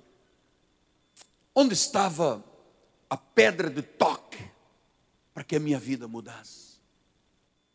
[1.54, 2.44] Onde estava
[3.08, 4.42] a pedra de toque
[5.34, 6.80] para que a minha vida mudasse?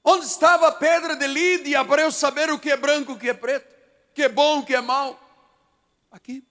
[0.04, 3.30] Onde estava a pedra de Lídia para eu saber o que é branco, o que
[3.30, 3.70] é preto,
[4.12, 5.20] o que é bom, o que é mal?
[6.10, 6.44] Aqui.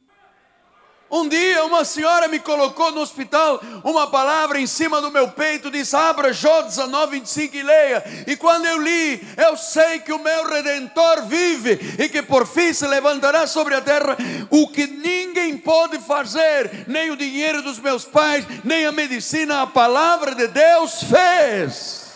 [1.09, 5.71] Um dia uma senhora me colocou no hospital uma palavra em cima do meu peito,
[5.71, 8.05] disse: Abra Jó 19, 25 e leia.
[8.27, 12.73] E quando eu li, eu sei que o meu redentor vive e que por fim
[12.73, 14.17] se levantará sobre a terra.
[14.51, 19.67] O que ninguém pode fazer, nem o dinheiro dos meus pais, nem a medicina, a
[19.67, 22.07] palavra de Deus fez.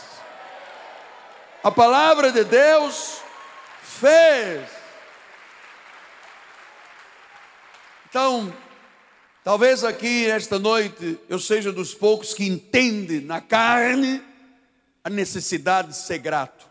[1.62, 3.18] A palavra de Deus
[4.00, 4.62] fez.
[8.08, 8.52] Então,
[9.42, 14.22] Talvez aqui esta noite eu seja dos poucos que entende na carne
[15.02, 16.68] a necessidade de ser grato.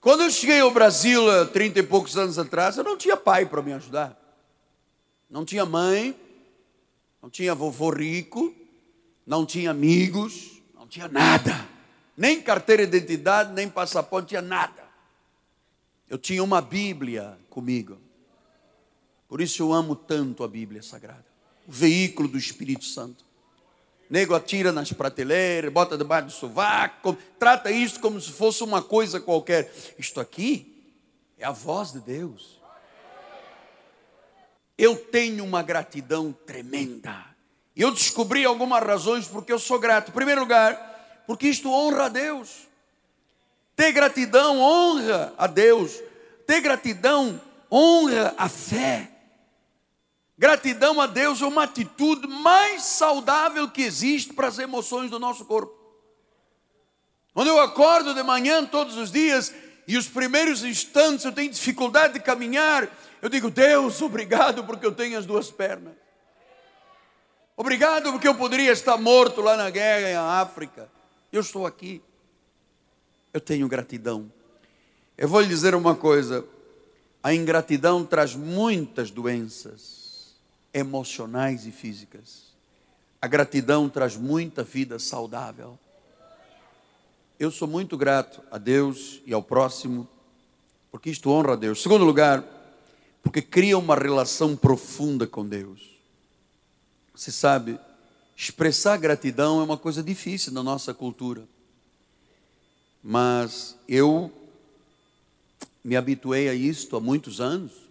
[0.00, 3.44] Quando eu cheguei ao Brasil há trinta e poucos anos atrás, eu não tinha pai
[3.44, 4.16] para me ajudar.
[5.28, 6.18] Não tinha mãe,
[7.20, 8.54] não tinha vovô rico,
[9.26, 11.68] não tinha amigos, não tinha nada.
[12.16, 14.82] Nem carteira de identidade, nem passaporte, tinha nada.
[16.08, 18.07] Eu tinha uma Bíblia comigo.
[19.28, 21.26] Por isso eu amo tanto a Bíblia Sagrada.
[21.66, 23.24] O veículo do Espírito Santo.
[24.08, 29.20] Nego atira nas prateleiras, bota debaixo do sovaco, trata isso como se fosse uma coisa
[29.20, 29.70] qualquer.
[29.98, 30.74] Isto aqui
[31.36, 32.58] é a voz de Deus.
[34.78, 37.26] Eu tenho uma gratidão tremenda.
[37.76, 40.10] E eu descobri algumas razões porque eu sou grato.
[40.10, 42.66] Em primeiro lugar, porque isto honra a Deus.
[43.76, 46.00] Ter gratidão honra a Deus.
[46.46, 47.38] Ter gratidão
[47.70, 49.17] honra a fé.
[50.38, 55.44] Gratidão a Deus é uma atitude mais saudável que existe para as emoções do nosso
[55.44, 55.76] corpo.
[57.34, 59.52] Quando eu acordo de manhã todos os dias
[59.88, 62.88] e os primeiros instantes eu tenho dificuldade de caminhar,
[63.20, 65.94] eu digo: Deus, obrigado porque eu tenho as duas pernas.
[67.56, 70.88] Obrigado porque eu poderia estar morto lá na guerra em África.
[71.32, 72.00] Eu estou aqui.
[73.34, 74.32] Eu tenho gratidão.
[75.16, 76.44] Eu vou lhe dizer uma coisa:
[77.20, 79.97] a ingratidão traz muitas doenças
[80.72, 82.48] emocionais e físicas.
[83.20, 85.78] A gratidão traz muita vida saudável.
[87.38, 90.08] Eu sou muito grato a Deus e ao próximo,
[90.90, 91.82] porque isto honra a Deus.
[91.82, 92.44] Segundo lugar,
[93.22, 95.98] porque cria uma relação profunda com Deus.
[97.14, 97.78] Você sabe,
[98.36, 101.46] expressar gratidão é uma coisa difícil na nossa cultura.
[103.02, 104.32] Mas eu
[105.82, 107.87] me habituei a isto há muitos anos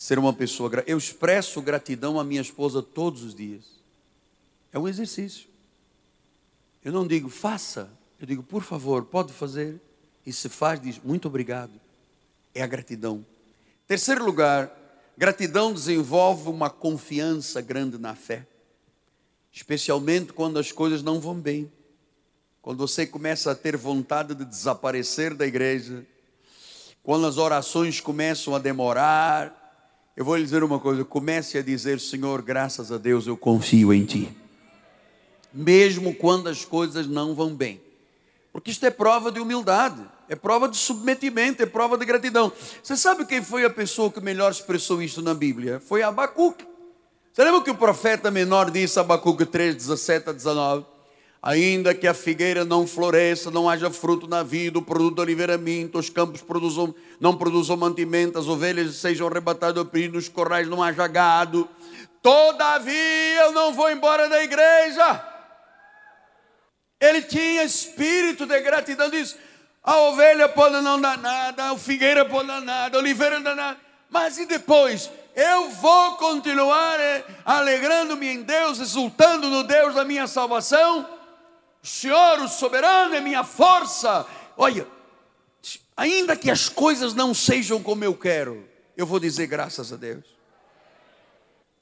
[0.00, 0.70] ser uma pessoa.
[0.86, 3.66] Eu expresso gratidão à minha esposa todos os dias.
[4.72, 5.46] É um exercício.
[6.82, 9.78] Eu não digo faça, eu digo por favor, pode fazer.
[10.24, 11.78] E se faz, diz muito obrigado.
[12.54, 13.26] É a gratidão.
[13.86, 14.74] Terceiro lugar,
[15.18, 18.46] gratidão desenvolve uma confiança grande na fé,
[19.52, 21.70] especialmente quando as coisas não vão bem.
[22.62, 26.06] Quando você começa a ter vontade de desaparecer da igreja,
[27.02, 29.59] quando as orações começam a demorar,
[30.20, 33.90] eu vou lhe dizer uma coisa: comece a dizer, Senhor, graças a Deus eu confio
[33.90, 34.36] em Ti.
[35.50, 37.80] Mesmo quando as coisas não vão bem,
[38.52, 42.52] Porque isto é prova de humildade, é prova de submetimento, é prova de gratidão.
[42.82, 45.80] Você sabe quem foi a pessoa que melhor expressou isso na Bíblia?
[45.80, 46.66] Foi Abacuque.
[47.32, 50.84] Você lembra que o profeta menor disse, Abacuque 3, 17 a 19?
[51.42, 55.58] Ainda que a figueira não floresça, não haja fruto na vida, o produto da oliveira
[55.94, 60.82] os campos produzam, não produzam mantimento, as ovelhas sejam arrebatadas ao perigo, nos corrais não
[60.82, 61.66] haja gado.
[62.22, 65.24] Todavia eu não vou embora da igreja.
[67.00, 69.34] Ele tinha espírito de gratidão, diz:
[69.82, 73.54] a ovelha pode não dar nada, a figueira pode dar nada, a oliveira não dá
[73.54, 73.78] nada,
[74.10, 75.10] mas e depois?
[75.34, 81.19] Eu vou continuar eh, alegrando-me em Deus, exultando no Deus da minha salvação.
[81.82, 84.26] O Senhor, o soberano, é minha força.
[84.56, 84.86] Olha,
[85.96, 90.24] ainda que as coisas não sejam como eu quero, eu vou dizer graças a Deus.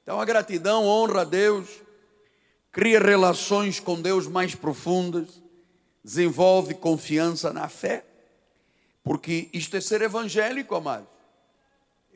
[0.03, 1.67] Então a gratidão honra a Deus,
[2.71, 5.27] cria relações com Deus mais profundas,
[6.03, 8.05] desenvolve confiança na fé,
[9.03, 11.07] porque isto é ser evangélico, amado.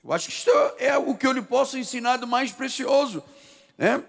[0.04, 3.24] Eu acho que isto é o que eu lhe posso ensinar do mais precioso,
[3.78, 4.04] né?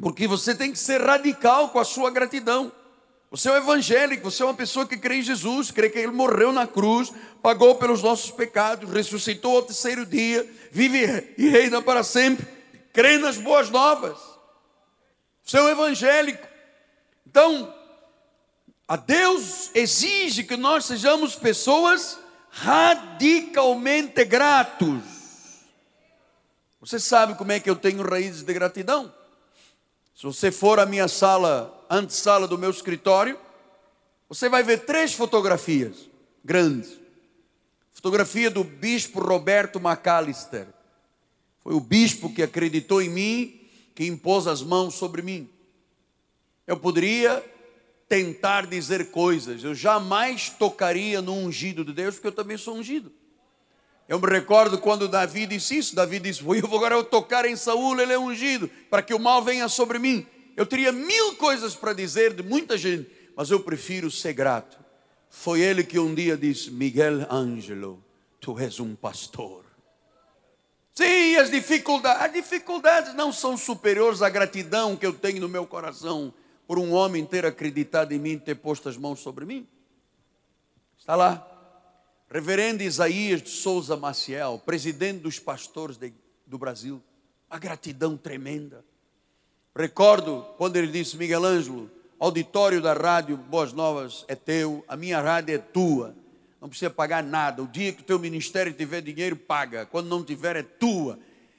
[0.00, 2.70] Porque você tem que ser radical com a sua gratidão.
[3.30, 6.12] Você é um evangélico, você é uma pessoa que crê em Jesus, crê que Ele
[6.12, 7.12] morreu na cruz,
[7.42, 12.46] pagou pelos nossos pecados, ressuscitou ao terceiro dia, vive e reina para sempre,
[12.92, 14.18] crê nas boas novas.
[15.44, 16.46] Você é um evangélico.
[17.26, 17.74] Então,
[18.86, 22.18] a Deus exige que nós sejamos pessoas
[22.50, 25.02] radicalmente gratos.
[26.80, 29.12] Você sabe como é que eu tenho raízes de gratidão?
[30.16, 33.38] Se você for à minha sala, antessala do meu escritório,
[34.28, 36.08] você vai ver três fotografias
[36.44, 36.98] grandes.
[37.92, 40.66] Fotografia do bispo Roberto McAllister.
[41.60, 43.60] Foi o bispo que acreditou em mim
[43.94, 45.50] que impôs as mãos sobre mim.
[46.66, 47.44] Eu poderia
[48.08, 53.12] tentar dizer coisas, eu jamais tocaria no ungido de Deus, porque eu também sou ungido.
[54.08, 57.56] Eu me recordo quando Davi disse isso, Davi disse, eu vou agora eu tocar em
[57.56, 60.26] Saúl, ele é ungido, para que o mal venha sobre mim.
[60.58, 64.76] Eu teria mil coisas para dizer de muita gente, mas eu prefiro ser grato.
[65.30, 68.04] Foi ele que um dia disse, Miguel Ângelo,
[68.40, 69.64] tu és um pastor.
[70.92, 75.64] Sim, as dificuldades, as dificuldades não são superiores à gratidão que eu tenho no meu
[75.64, 76.34] coração
[76.66, 79.64] por um homem ter acreditado em mim e ter posto as mãos sobre mim.
[80.98, 81.46] Está lá.
[82.28, 86.12] Reverendo Isaías de Souza Maciel, presidente dos pastores de,
[86.44, 87.00] do Brasil.
[87.48, 88.84] A gratidão tremenda.
[89.78, 95.20] Recordo quando ele disse: Miguel Ângelo, auditório da rádio Boas Novas é teu, a minha
[95.20, 96.14] rádio é tua
[96.60, 97.62] não precisa pagar nada.
[97.62, 99.86] O dia que o teu ministério tiver dinheiro, paga.
[99.86, 101.18] Quando não tiver, é tua.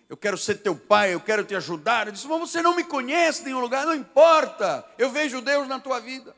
[0.09, 2.07] Eu quero ser teu pai, eu quero te ajudar.
[2.07, 4.85] Eu disse, mas você não me conhece em nenhum lugar, não importa.
[4.97, 6.35] Eu vejo Deus na tua vida.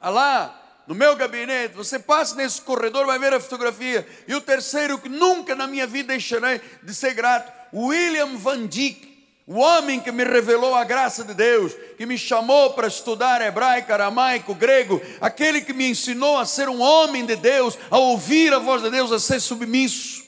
[0.00, 4.06] Ah lá, no meu gabinete, você passa nesse corredor, vai ver a fotografia.
[4.26, 9.16] E o terceiro, que nunca na minha vida deixarei de ser grato, William Van Dijk
[9.46, 13.92] o homem que me revelou a graça de Deus, que me chamou para estudar hebraico,
[13.92, 18.58] aramaico, grego, aquele que me ensinou a ser um homem de Deus, a ouvir a
[18.58, 20.26] voz de Deus, a ser submisso.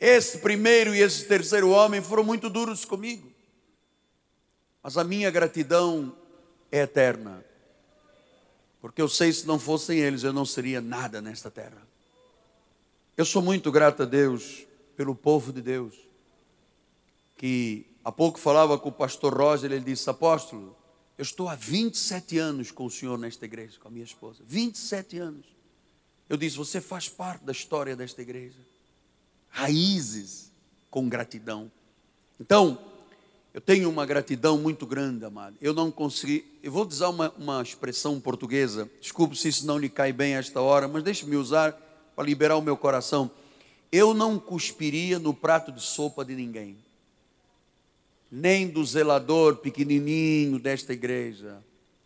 [0.00, 3.30] Esse primeiro e esse terceiro homem foram muito duros comigo,
[4.82, 6.16] mas a minha gratidão
[6.72, 7.44] é eterna,
[8.80, 11.86] porque eu sei se não fossem eles eu não seria nada nesta terra.
[13.16, 14.66] Eu sou muito grato a Deus
[15.00, 15.94] pelo povo de Deus
[17.34, 20.76] que há pouco falava com o pastor Roger, ele disse: Apóstolo,
[21.16, 24.42] eu estou há 27 anos com o senhor nesta igreja, com a minha esposa.
[24.46, 25.46] 27 anos.
[26.28, 28.58] Eu disse: Você faz parte da história desta igreja.
[29.48, 30.52] Raízes
[30.90, 31.72] com gratidão.
[32.38, 32.78] Então,
[33.54, 35.56] eu tenho uma gratidão muito grande, amado.
[35.62, 36.44] Eu não consegui.
[36.62, 38.86] Eu vou usar uma, uma expressão portuguesa.
[39.00, 41.72] Desculpe se isso não lhe cai bem a esta hora, mas deixe-me usar
[42.14, 43.30] para liberar o meu coração.
[43.92, 46.76] Eu não cuspiria no prato de sopa de ninguém
[48.30, 51.58] nem do zelador pequenininho desta igreja,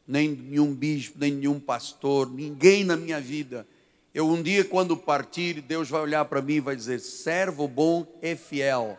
[0.06, 3.66] nem de nenhum bispo, nem de nenhum pastor, ninguém na minha vida.
[4.14, 8.06] Eu um dia, quando partir, Deus vai olhar para mim e vai dizer: servo bom
[8.22, 8.98] e fiel.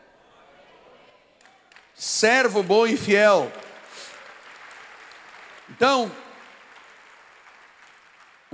[1.95, 3.51] Servo bom e fiel.
[5.70, 6.12] Então,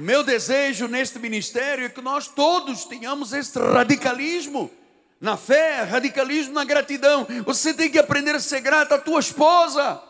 [0.01, 4.71] o meu desejo neste ministério é que nós todos tenhamos este radicalismo
[5.19, 7.27] na fé, radicalismo na gratidão.
[7.45, 10.01] Você tem que aprender a ser grato à tua esposa.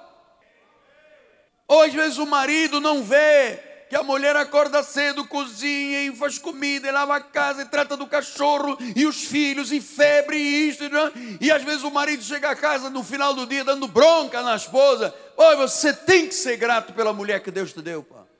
[1.67, 6.37] Ou às vezes o marido não vê que a mulher acorda cedo, cozinha e faz
[6.37, 10.69] comida, e lava a casa, e trata do cachorro e os filhos, e febre e
[10.69, 13.89] isto, e, e às vezes o marido chega a casa no final do dia dando
[13.89, 15.13] bronca na esposa.
[15.35, 18.30] Oi, você tem que ser grato pela mulher que Deus te deu, pá.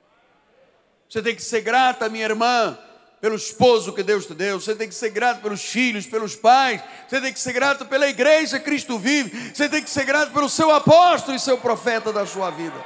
[1.12, 2.78] Você tem que ser grata, minha irmã,
[3.20, 6.82] pelo esposo que Deus te deu, você tem que ser grato pelos filhos, pelos pais,
[7.06, 10.32] você tem que ser grato pela igreja que Cristo vive, você tem que ser grato
[10.32, 12.82] pelo seu apóstolo e seu profeta da sua vida.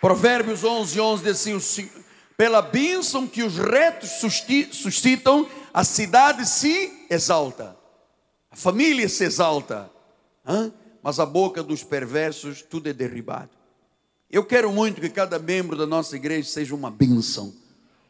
[0.00, 1.90] Provérbios 11, 11 diz assim:
[2.36, 4.10] pela bênção que os retos
[4.70, 7.76] suscitam, a cidade se exalta,
[8.48, 9.90] a família se exalta,
[11.08, 13.48] mas a boca dos perversos tudo é derribado.
[14.30, 17.54] Eu quero muito que cada membro da nossa igreja seja uma bênção,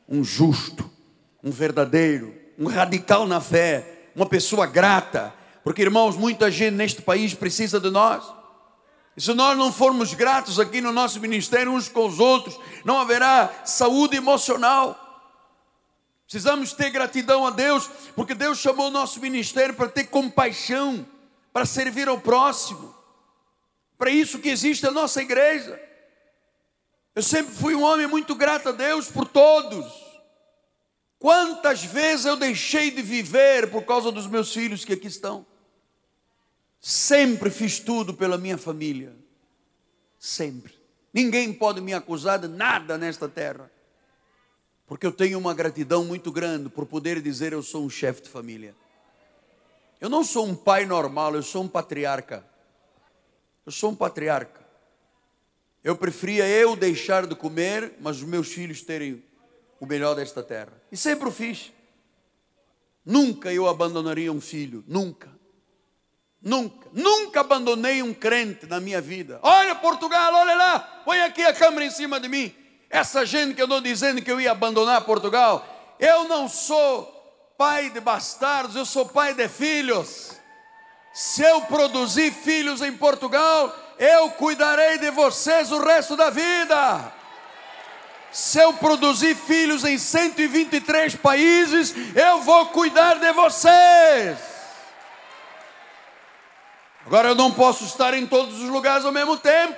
[0.08, 0.90] um justo,
[1.40, 5.32] um verdadeiro, um radical na fé, uma pessoa grata,
[5.62, 8.24] porque irmãos, muita gente neste país precisa de nós.
[9.16, 12.98] E se nós não formos gratos aqui no nosso ministério uns com os outros, não
[12.98, 15.30] haverá saúde emocional.
[16.24, 21.06] Precisamos ter gratidão a Deus, porque Deus chamou o nosso ministério para ter compaixão,
[21.58, 22.94] para servir ao próximo.
[23.98, 25.76] Para isso que existe a nossa igreja.
[27.16, 29.84] Eu sempre fui um homem muito grato a Deus por todos.
[31.18, 35.44] Quantas vezes eu deixei de viver por causa dos meus filhos que aqui estão?
[36.80, 39.12] Sempre fiz tudo pela minha família.
[40.16, 40.72] Sempre.
[41.12, 43.68] Ninguém pode me acusar de nada nesta terra.
[44.86, 48.28] Porque eu tenho uma gratidão muito grande por poder dizer eu sou um chefe de
[48.28, 48.76] família.
[50.00, 52.44] Eu não sou um pai normal, eu sou um patriarca.
[53.66, 54.66] Eu sou um patriarca.
[55.82, 59.22] Eu preferia eu deixar de comer, mas os meus filhos terem
[59.80, 60.72] o melhor desta terra.
[60.90, 61.72] E sempre o fiz.
[63.04, 65.30] Nunca eu abandonaria um filho, nunca.
[66.40, 69.40] Nunca, nunca abandonei um crente na minha vida.
[69.42, 72.54] Olha Portugal, olha lá, põe aqui a câmera em cima de mim.
[72.88, 77.17] Essa gente que eu estou dizendo que eu ia abandonar Portugal, eu não sou
[77.58, 80.30] pai de bastardos, eu sou pai de filhos.
[81.12, 87.12] Se eu produzir filhos em Portugal, eu cuidarei de vocês o resto da vida.
[88.30, 94.38] Se eu produzir filhos em 123 países, eu vou cuidar de vocês.
[97.04, 99.76] Agora eu não posso estar em todos os lugares ao mesmo tempo.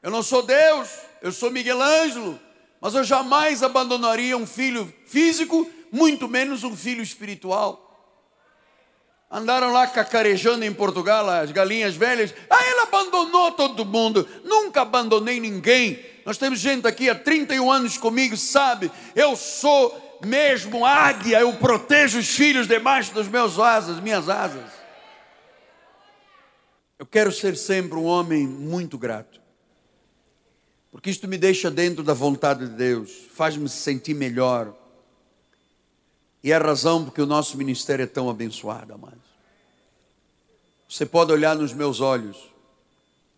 [0.00, 0.88] Eu não sou Deus,
[1.20, 2.38] eu sou Miguel Ângelo,
[2.80, 7.80] mas eu jamais abandonaria um filho físico, muito menos um filho espiritual.
[9.30, 12.34] Andaram lá cacarejando em Portugal, as galinhas velhas.
[12.50, 14.28] Ah, ele abandonou todo mundo.
[14.42, 16.04] Nunca abandonei ninguém.
[16.26, 18.90] Nós temos gente aqui há 31 anos comigo, sabe?
[19.14, 24.72] Eu sou mesmo águia, eu protejo os filhos debaixo dos meus asas, minhas asas.
[26.98, 29.40] Eu quero ser sempre um homem muito grato,
[30.90, 34.74] porque isto me deixa dentro da vontade de Deus, faz-me sentir melhor,
[36.44, 39.24] e é a razão porque o nosso ministério é tão abençoado, amados.
[40.86, 42.36] Você pode olhar nos meus olhos,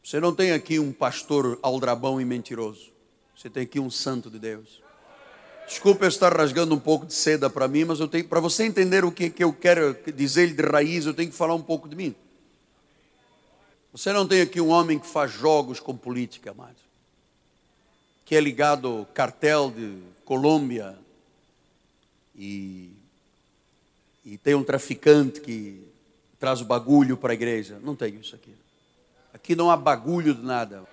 [0.02, 2.90] você não tem aqui um pastor aldrabão e mentiroso,
[3.34, 4.82] você tem aqui um santo de Deus.
[5.68, 8.64] Desculpa eu estar rasgando um pouco de seda para mim, mas eu tenho para você
[8.64, 11.88] entender o que, que eu quero dizer de raiz, eu tenho que falar um pouco
[11.88, 12.12] de mim.
[13.92, 16.76] Você não tem aqui um homem que faz jogos com política, mais,
[18.24, 21.05] que é ligado ao cartel de Colômbia
[22.36, 22.92] e,
[24.24, 25.82] e tem um traficante que
[26.38, 27.78] traz o bagulho para a igreja.
[27.82, 28.54] Não tem isso aqui.
[29.32, 30.84] Aqui não há bagulho de nada.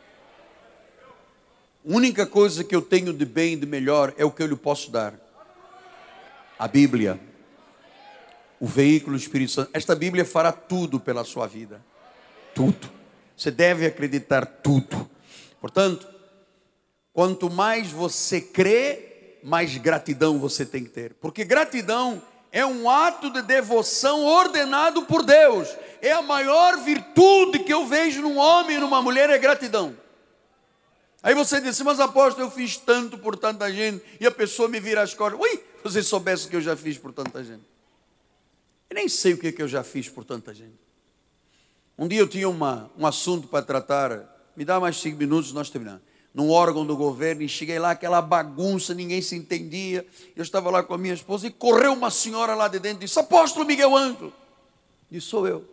[1.85, 4.47] A única coisa que eu tenho de bem e de melhor é o que eu
[4.47, 5.13] lhe posso dar.
[6.57, 7.19] A Bíblia.
[8.59, 9.69] O veículo Espírito Santo.
[9.73, 11.81] Esta Bíblia fará tudo pela sua vida
[12.53, 12.89] tudo.
[13.35, 15.09] Você deve acreditar tudo.
[15.59, 16.07] Portanto,
[17.11, 19.12] quanto mais você crê,
[19.43, 21.13] mais gratidão você tem que ter.
[21.15, 22.21] Porque gratidão
[22.51, 25.67] é um ato de devoção ordenado por Deus.
[26.01, 29.95] É a maior virtude que eu vejo num homem e numa mulher é gratidão.
[31.21, 34.79] Aí você diz, mas apóstolo, eu fiz tanto por tanta gente, e a pessoa me
[34.79, 35.39] vira as costas.
[35.39, 37.63] Ui, você soubesse o que eu já fiz por tanta gente.
[38.89, 40.77] Eu nem sei o que, que eu já fiz por tanta gente.
[41.97, 45.69] Um dia eu tinha uma, um assunto para tratar, me dá mais cinco minutos, nós
[45.69, 46.01] terminamos.
[46.33, 50.05] Num órgão do governo, e cheguei lá, aquela bagunça, ninguém se entendia.
[50.35, 53.05] Eu estava lá com a minha esposa e correu uma senhora lá de dentro e
[53.05, 54.33] disse: Apóstolo Miguel Ângelo.
[55.11, 55.63] Disse: Sou eu.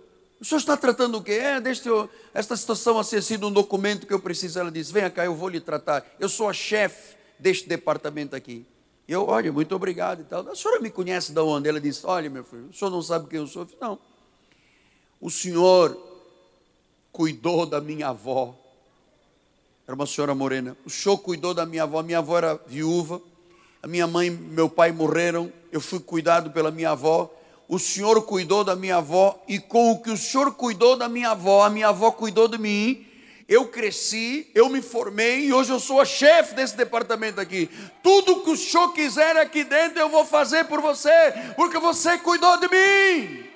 [0.41, 1.33] O senhor está tratando o quê?
[1.33, 1.89] É, deste,
[2.33, 4.59] esta situação a ser sido um documento que eu preciso.
[4.59, 6.05] Ela disse: Venha cá, eu vou lhe tratar.
[6.19, 8.67] Eu sou a chefe deste departamento aqui.
[9.07, 10.49] E eu, olha, muito obrigado e tal.
[10.49, 11.69] A senhora me conhece de onde?
[11.69, 13.63] Ela disse: Olha, meu filho, o senhor não sabe quem eu sou?
[13.63, 13.99] Eu disse, não.
[15.21, 15.99] O senhor
[17.13, 18.57] cuidou da minha avó.
[19.91, 20.77] Era uma senhora morena.
[20.87, 22.01] O senhor cuidou da minha avó.
[22.01, 23.21] Minha avó era viúva.
[23.83, 25.53] A minha mãe e meu pai morreram.
[25.73, 27.29] Eu fui cuidado pela minha avó.
[27.67, 29.43] O senhor cuidou da minha avó.
[29.49, 32.57] E com o que o senhor cuidou da minha avó, a minha avó cuidou de
[32.57, 33.05] mim
[33.49, 37.69] eu cresci, eu me formei e hoje eu sou a chefe desse departamento aqui.
[38.01, 41.11] Tudo que o senhor quiser aqui dentro eu vou fazer por você,
[41.57, 43.51] porque você cuidou de mim.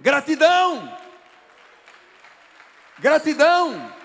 [0.00, 0.98] Gratidão.
[2.98, 3.97] Gratidão.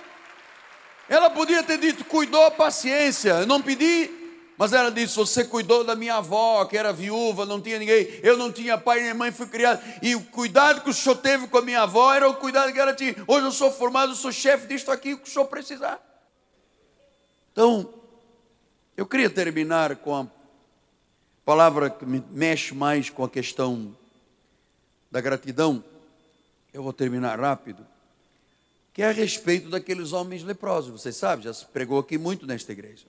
[1.10, 3.32] Ela podia ter dito, cuidou, paciência.
[3.32, 4.10] Eu não pedi
[4.58, 8.08] mas ela disse: Você cuidou da minha avó, que era viúva, não tinha ninguém.
[8.22, 9.82] Eu não tinha pai nem mãe, fui criado.
[10.02, 12.80] E o cuidado que o senhor teve com a minha avó era o cuidado que
[12.80, 13.16] ela tinha.
[13.28, 16.00] Hoje eu sou formado, eu sou chefe disto aqui, o que o senhor precisar.
[17.52, 17.94] Então,
[18.96, 20.28] eu queria terminar com a
[21.44, 23.96] palavra que me mexe mais com a questão
[25.12, 25.84] da gratidão.
[26.74, 27.86] Eu vou terminar rápido.
[28.94, 31.02] Que é a respeito daqueles homens leprosos.
[31.02, 33.06] Vocês sabem, já se pregou aqui muito nesta igreja.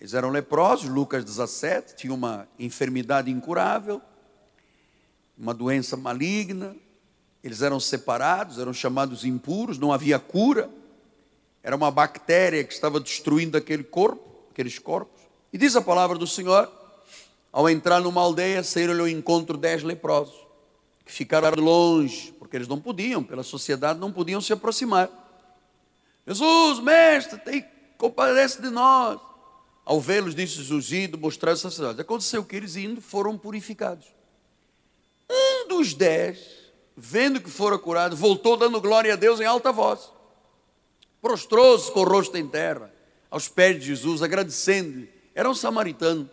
[0.00, 4.02] Eles eram leprosos, Lucas 17, tinha uma enfermidade incurável,
[5.38, 6.76] uma doença maligna,
[7.42, 10.68] eles eram separados, eram chamados impuros, não havia cura,
[11.62, 15.22] era uma bactéria que estava destruindo aquele corpo, aqueles corpos.
[15.52, 16.70] E diz a palavra do Senhor,
[17.50, 20.45] ao entrar numa aldeia, saíram ao encontro dez leprosos,
[21.06, 25.08] que ficaram longe, porque eles não podiam, pela sociedade, não podiam se aproximar.
[26.26, 27.64] Jesus, mestre, tem,
[27.96, 29.20] compadece de nós.
[29.84, 32.00] Ao vê-los, disse Jesus, indo mostrar os sacerdotes.
[32.00, 34.08] Aconteceu que eles indo foram purificados.
[35.30, 36.40] Um dos dez,
[36.96, 40.10] vendo que fora curado, voltou dando glória a Deus em alta voz.
[41.22, 42.92] Prostrou-se com o rosto em terra,
[43.30, 45.06] aos pés de Jesus, agradecendo.
[45.36, 46.28] Era um samaritano.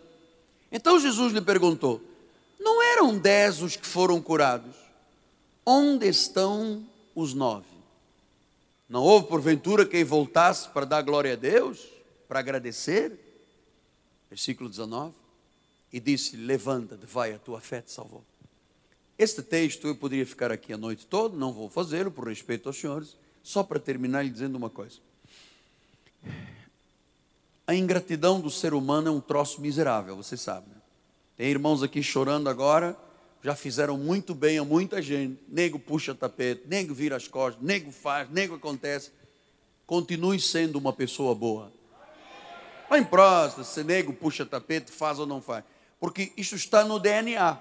[0.71, 2.01] Então Jesus lhe perguntou:
[2.63, 4.75] Não eram dez os que foram curados?
[5.65, 7.67] Onde estão os nove?
[8.89, 11.87] Não houve porventura quem voltasse para dar glória a Deus,
[12.27, 13.19] para agradecer?
[14.33, 15.13] versículo 19,
[15.91, 18.23] e disse: Levanta-te, vai, a tua fé te salvou.
[19.15, 22.79] Este texto eu poderia ficar aqui a noite toda, não vou fazê-lo por respeito aos
[22.79, 24.97] senhores, só para terminar lhe dizendo uma coisa.
[27.67, 30.67] A ingratidão do ser humano é um troço miserável, você sabe.
[30.67, 30.75] Né?
[31.35, 32.97] Tem irmãos aqui chorando agora,
[33.41, 35.39] já fizeram muito bem a muita gente.
[35.47, 39.11] Nego puxa tapete, nego vira as costas, nego faz, nego acontece.
[39.85, 41.71] Continue sendo uma pessoa boa.
[42.89, 45.63] Não emprosta, se nego, puxa tapete, faz ou não faz.
[45.99, 47.57] Porque isso está no DNA.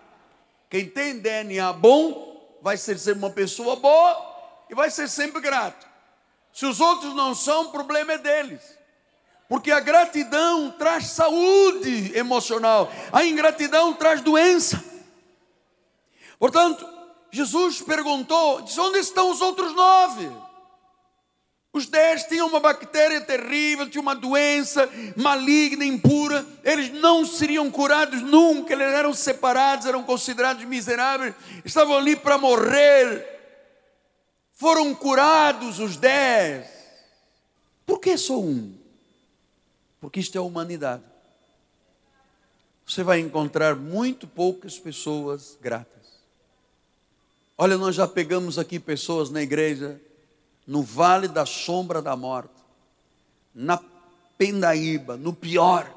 [0.69, 5.87] Quem tem DNA bom, vai ser sempre uma pessoa boa e vai ser sempre grato.
[6.53, 8.79] Se os outros não são, o problema é deles.
[9.53, 14.83] Porque a gratidão traz saúde emocional, a ingratidão traz doença.
[16.39, 16.89] Portanto,
[17.31, 20.33] Jesus perguntou: disse, onde estão os outros nove?
[21.71, 26.47] Os dez tinham uma bactéria terrível, tinham uma doença maligna, impura.
[26.65, 33.23] Eles não seriam curados nunca, eles eram separados, eram considerados miseráveis, estavam ali para morrer.
[34.55, 36.67] Foram curados os dez.
[37.85, 38.81] Por que só um?
[40.03, 41.05] Porque isto é a humanidade.
[42.85, 46.03] Você vai encontrar muito poucas pessoas gratas.
[47.57, 50.01] Olha, nós já pegamos aqui pessoas na igreja
[50.67, 52.61] no vale da sombra da morte,
[53.55, 53.81] na
[54.37, 55.97] pendaíba, no pior.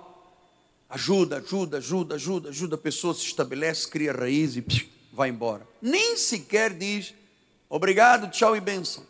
[0.88, 2.76] Ajuda, ajuda, ajuda, ajuda, ajuda.
[2.76, 5.68] A pessoa se estabelece, cria raiz e psh, vai embora.
[5.82, 7.16] Nem sequer diz
[7.68, 9.04] obrigado, tchau e bênção.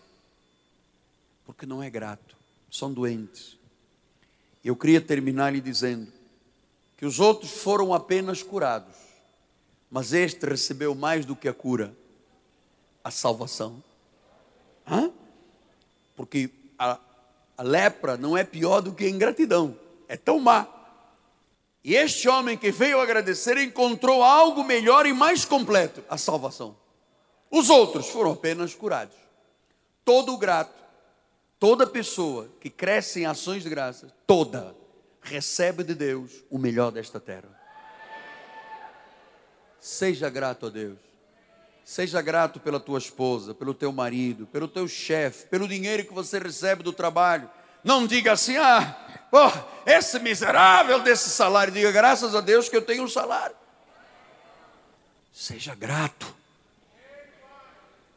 [1.46, 2.38] Porque não é grato,
[2.72, 3.55] são doentes.
[4.66, 6.12] Eu queria terminar lhe dizendo
[6.98, 8.96] que os outros foram apenas curados,
[9.90, 11.96] mas este recebeu mais do que a cura,
[13.02, 13.82] a salvação.
[14.86, 15.12] Hã?
[16.16, 16.50] porque
[16.80, 16.98] a,
[17.58, 20.68] a lepra não é pior do que a ingratidão, é tão má.
[21.84, 26.76] E este homem que veio agradecer encontrou algo melhor e mais completo: a salvação.
[27.52, 29.16] Os outros foram apenas curados.
[30.04, 30.84] Todo grato,
[31.60, 34.76] toda pessoa que cresce em ações de graça, toda,
[35.22, 37.50] recebe de Deus o melhor desta terra.
[39.80, 40.98] Seja grato a Deus.
[41.84, 46.40] Seja grato pela tua esposa, pelo teu marido, pelo teu chefe, pelo dinheiro que você
[46.40, 47.48] recebe do trabalho.
[47.84, 49.52] Não diga assim, ah, oh,
[49.86, 51.72] esse miserável desse salário.
[51.72, 53.56] Diga, graças a Deus que eu tenho um salário.
[55.32, 56.36] Seja grato.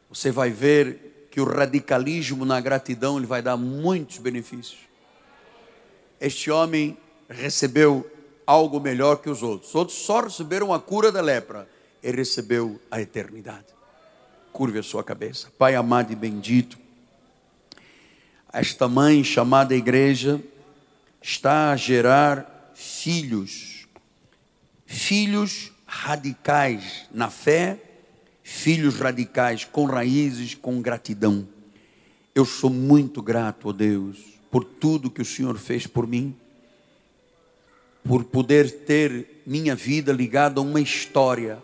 [0.09, 4.79] Você vai ver que o radicalismo na gratidão ele vai dar muitos benefícios.
[6.19, 6.97] Este homem
[7.29, 8.09] recebeu
[8.45, 9.69] algo melhor que os outros.
[9.69, 11.67] Os outros só receberam a cura da lepra
[12.01, 13.65] ele recebeu a eternidade.
[14.51, 15.51] Curve a sua cabeça.
[15.57, 16.77] Pai amado e bendito,
[18.51, 20.41] esta mãe chamada igreja
[21.21, 23.87] está a gerar filhos,
[24.85, 27.77] filhos radicais na fé,
[28.49, 31.47] filhos radicais com raízes, com gratidão.
[32.33, 34.17] Eu sou muito grato, ó oh Deus,
[34.49, 36.35] por tudo que o Senhor fez por mim,
[38.03, 41.61] por poder ter minha vida ligada a uma história.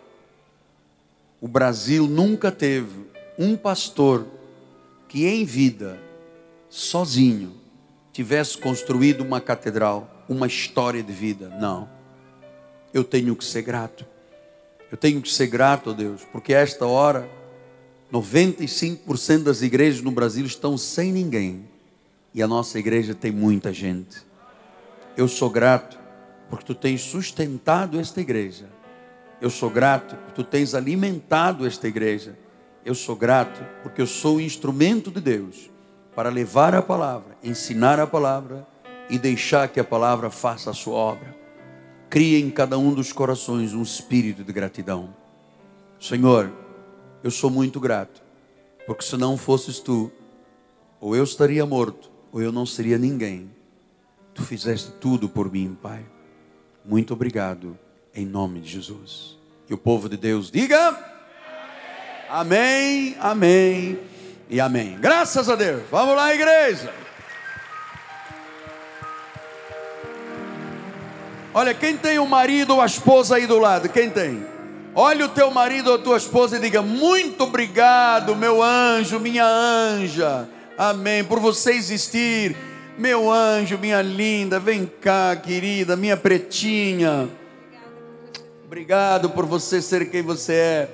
[1.40, 3.04] O Brasil nunca teve
[3.36, 4.24] um pastor
[5.08, 6.00] que em vida,
[6.70, 7.52] sozinho,
[8.12, 11.48] tivesse construído uma catedral, uma história de vida.
[11.60, 11.88] Não.
[12.94, 14.06] Eu tenho que ser grato.
[14.90, 17.28] Eu tenho que ser grato a Deus, porque a esta hora
[18.12, 21.68] 95% das igrejas no Brasil estão sem ninguém.
[22.32, 24.18] E a nossa igreja tem muita gente.
[25.16, 25.98] Eu sou grato
[26.48, 28.66] porque tu tens sustentado esta igreja.
[29.40, 32.38] Eu sou grato porque tu tens alimentado esta igreja.
[32.84, 35.70] Eu sou grato porque eu sou o instrumento de Deus
[36.14, 38.66] para levar a palavra, ensinar a palavra
[39.10, 41.45] e deixar que a palavra faça a sua obra.
[42.08, 45.14] Cria em cada um dos corações um espírito de gratidão.
[46.00, 46.52] Senhor,
[47.22, 48.22] eu sou muito grato,
[48.86, 50.12] porque se não fosses tu,
[51.00, 53.50] ou eu estaria morto, ou eu não seria ninguém.
[54.34, 56.04] Tu fizeste tudo por mim, Pai.
[56.84, 57.76] Muito obrigado,
[58.14, 59.36] em nome de Jesus.
[59.68, 60.96] E o povo de Deus diga:
[62.28, 63.98] Amém, amém
[64.48, 64.96] e amém.
[65.00, 65.82] Graças a Deus.
[65.90, 67.05] Vamos lá, igreja.
[71.56, 73.88] Olha, quem tem o marido ou a esposa aí do lado?
[73.88, 74.44] Quem tem?
[74.94, 79.46] Olhe o teu marido ou a tua esposa e diga: Muito obrigado, meu anjo, minha
[79.46, 80.46] anja.
[80.76, 81.24] Amém.
[81.24, 82.54] Por você existir.
[82.98, 87.26] Meu anjo, minha linda, vem cá, querida, minha pretinha.
[88.66, 90.90] Obrigado por você ser quem você é.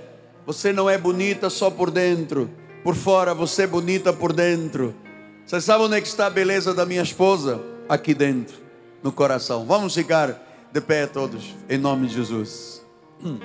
[0.46, 2.48] Você não é bonita só por dentro.
[2.84, 4.94] Por fora, você é bonita por dentro.
[5.44, 7.60] Você sabe onde é que está a beleza da minha esposa?
[7.88, 8.54] Aqui dentro,
[9.02, 9.66] no coração.
[9.66, 12.84] Vamos ficar de pé todos, em nome de Jesus.
[13.22, 13.38] Hum.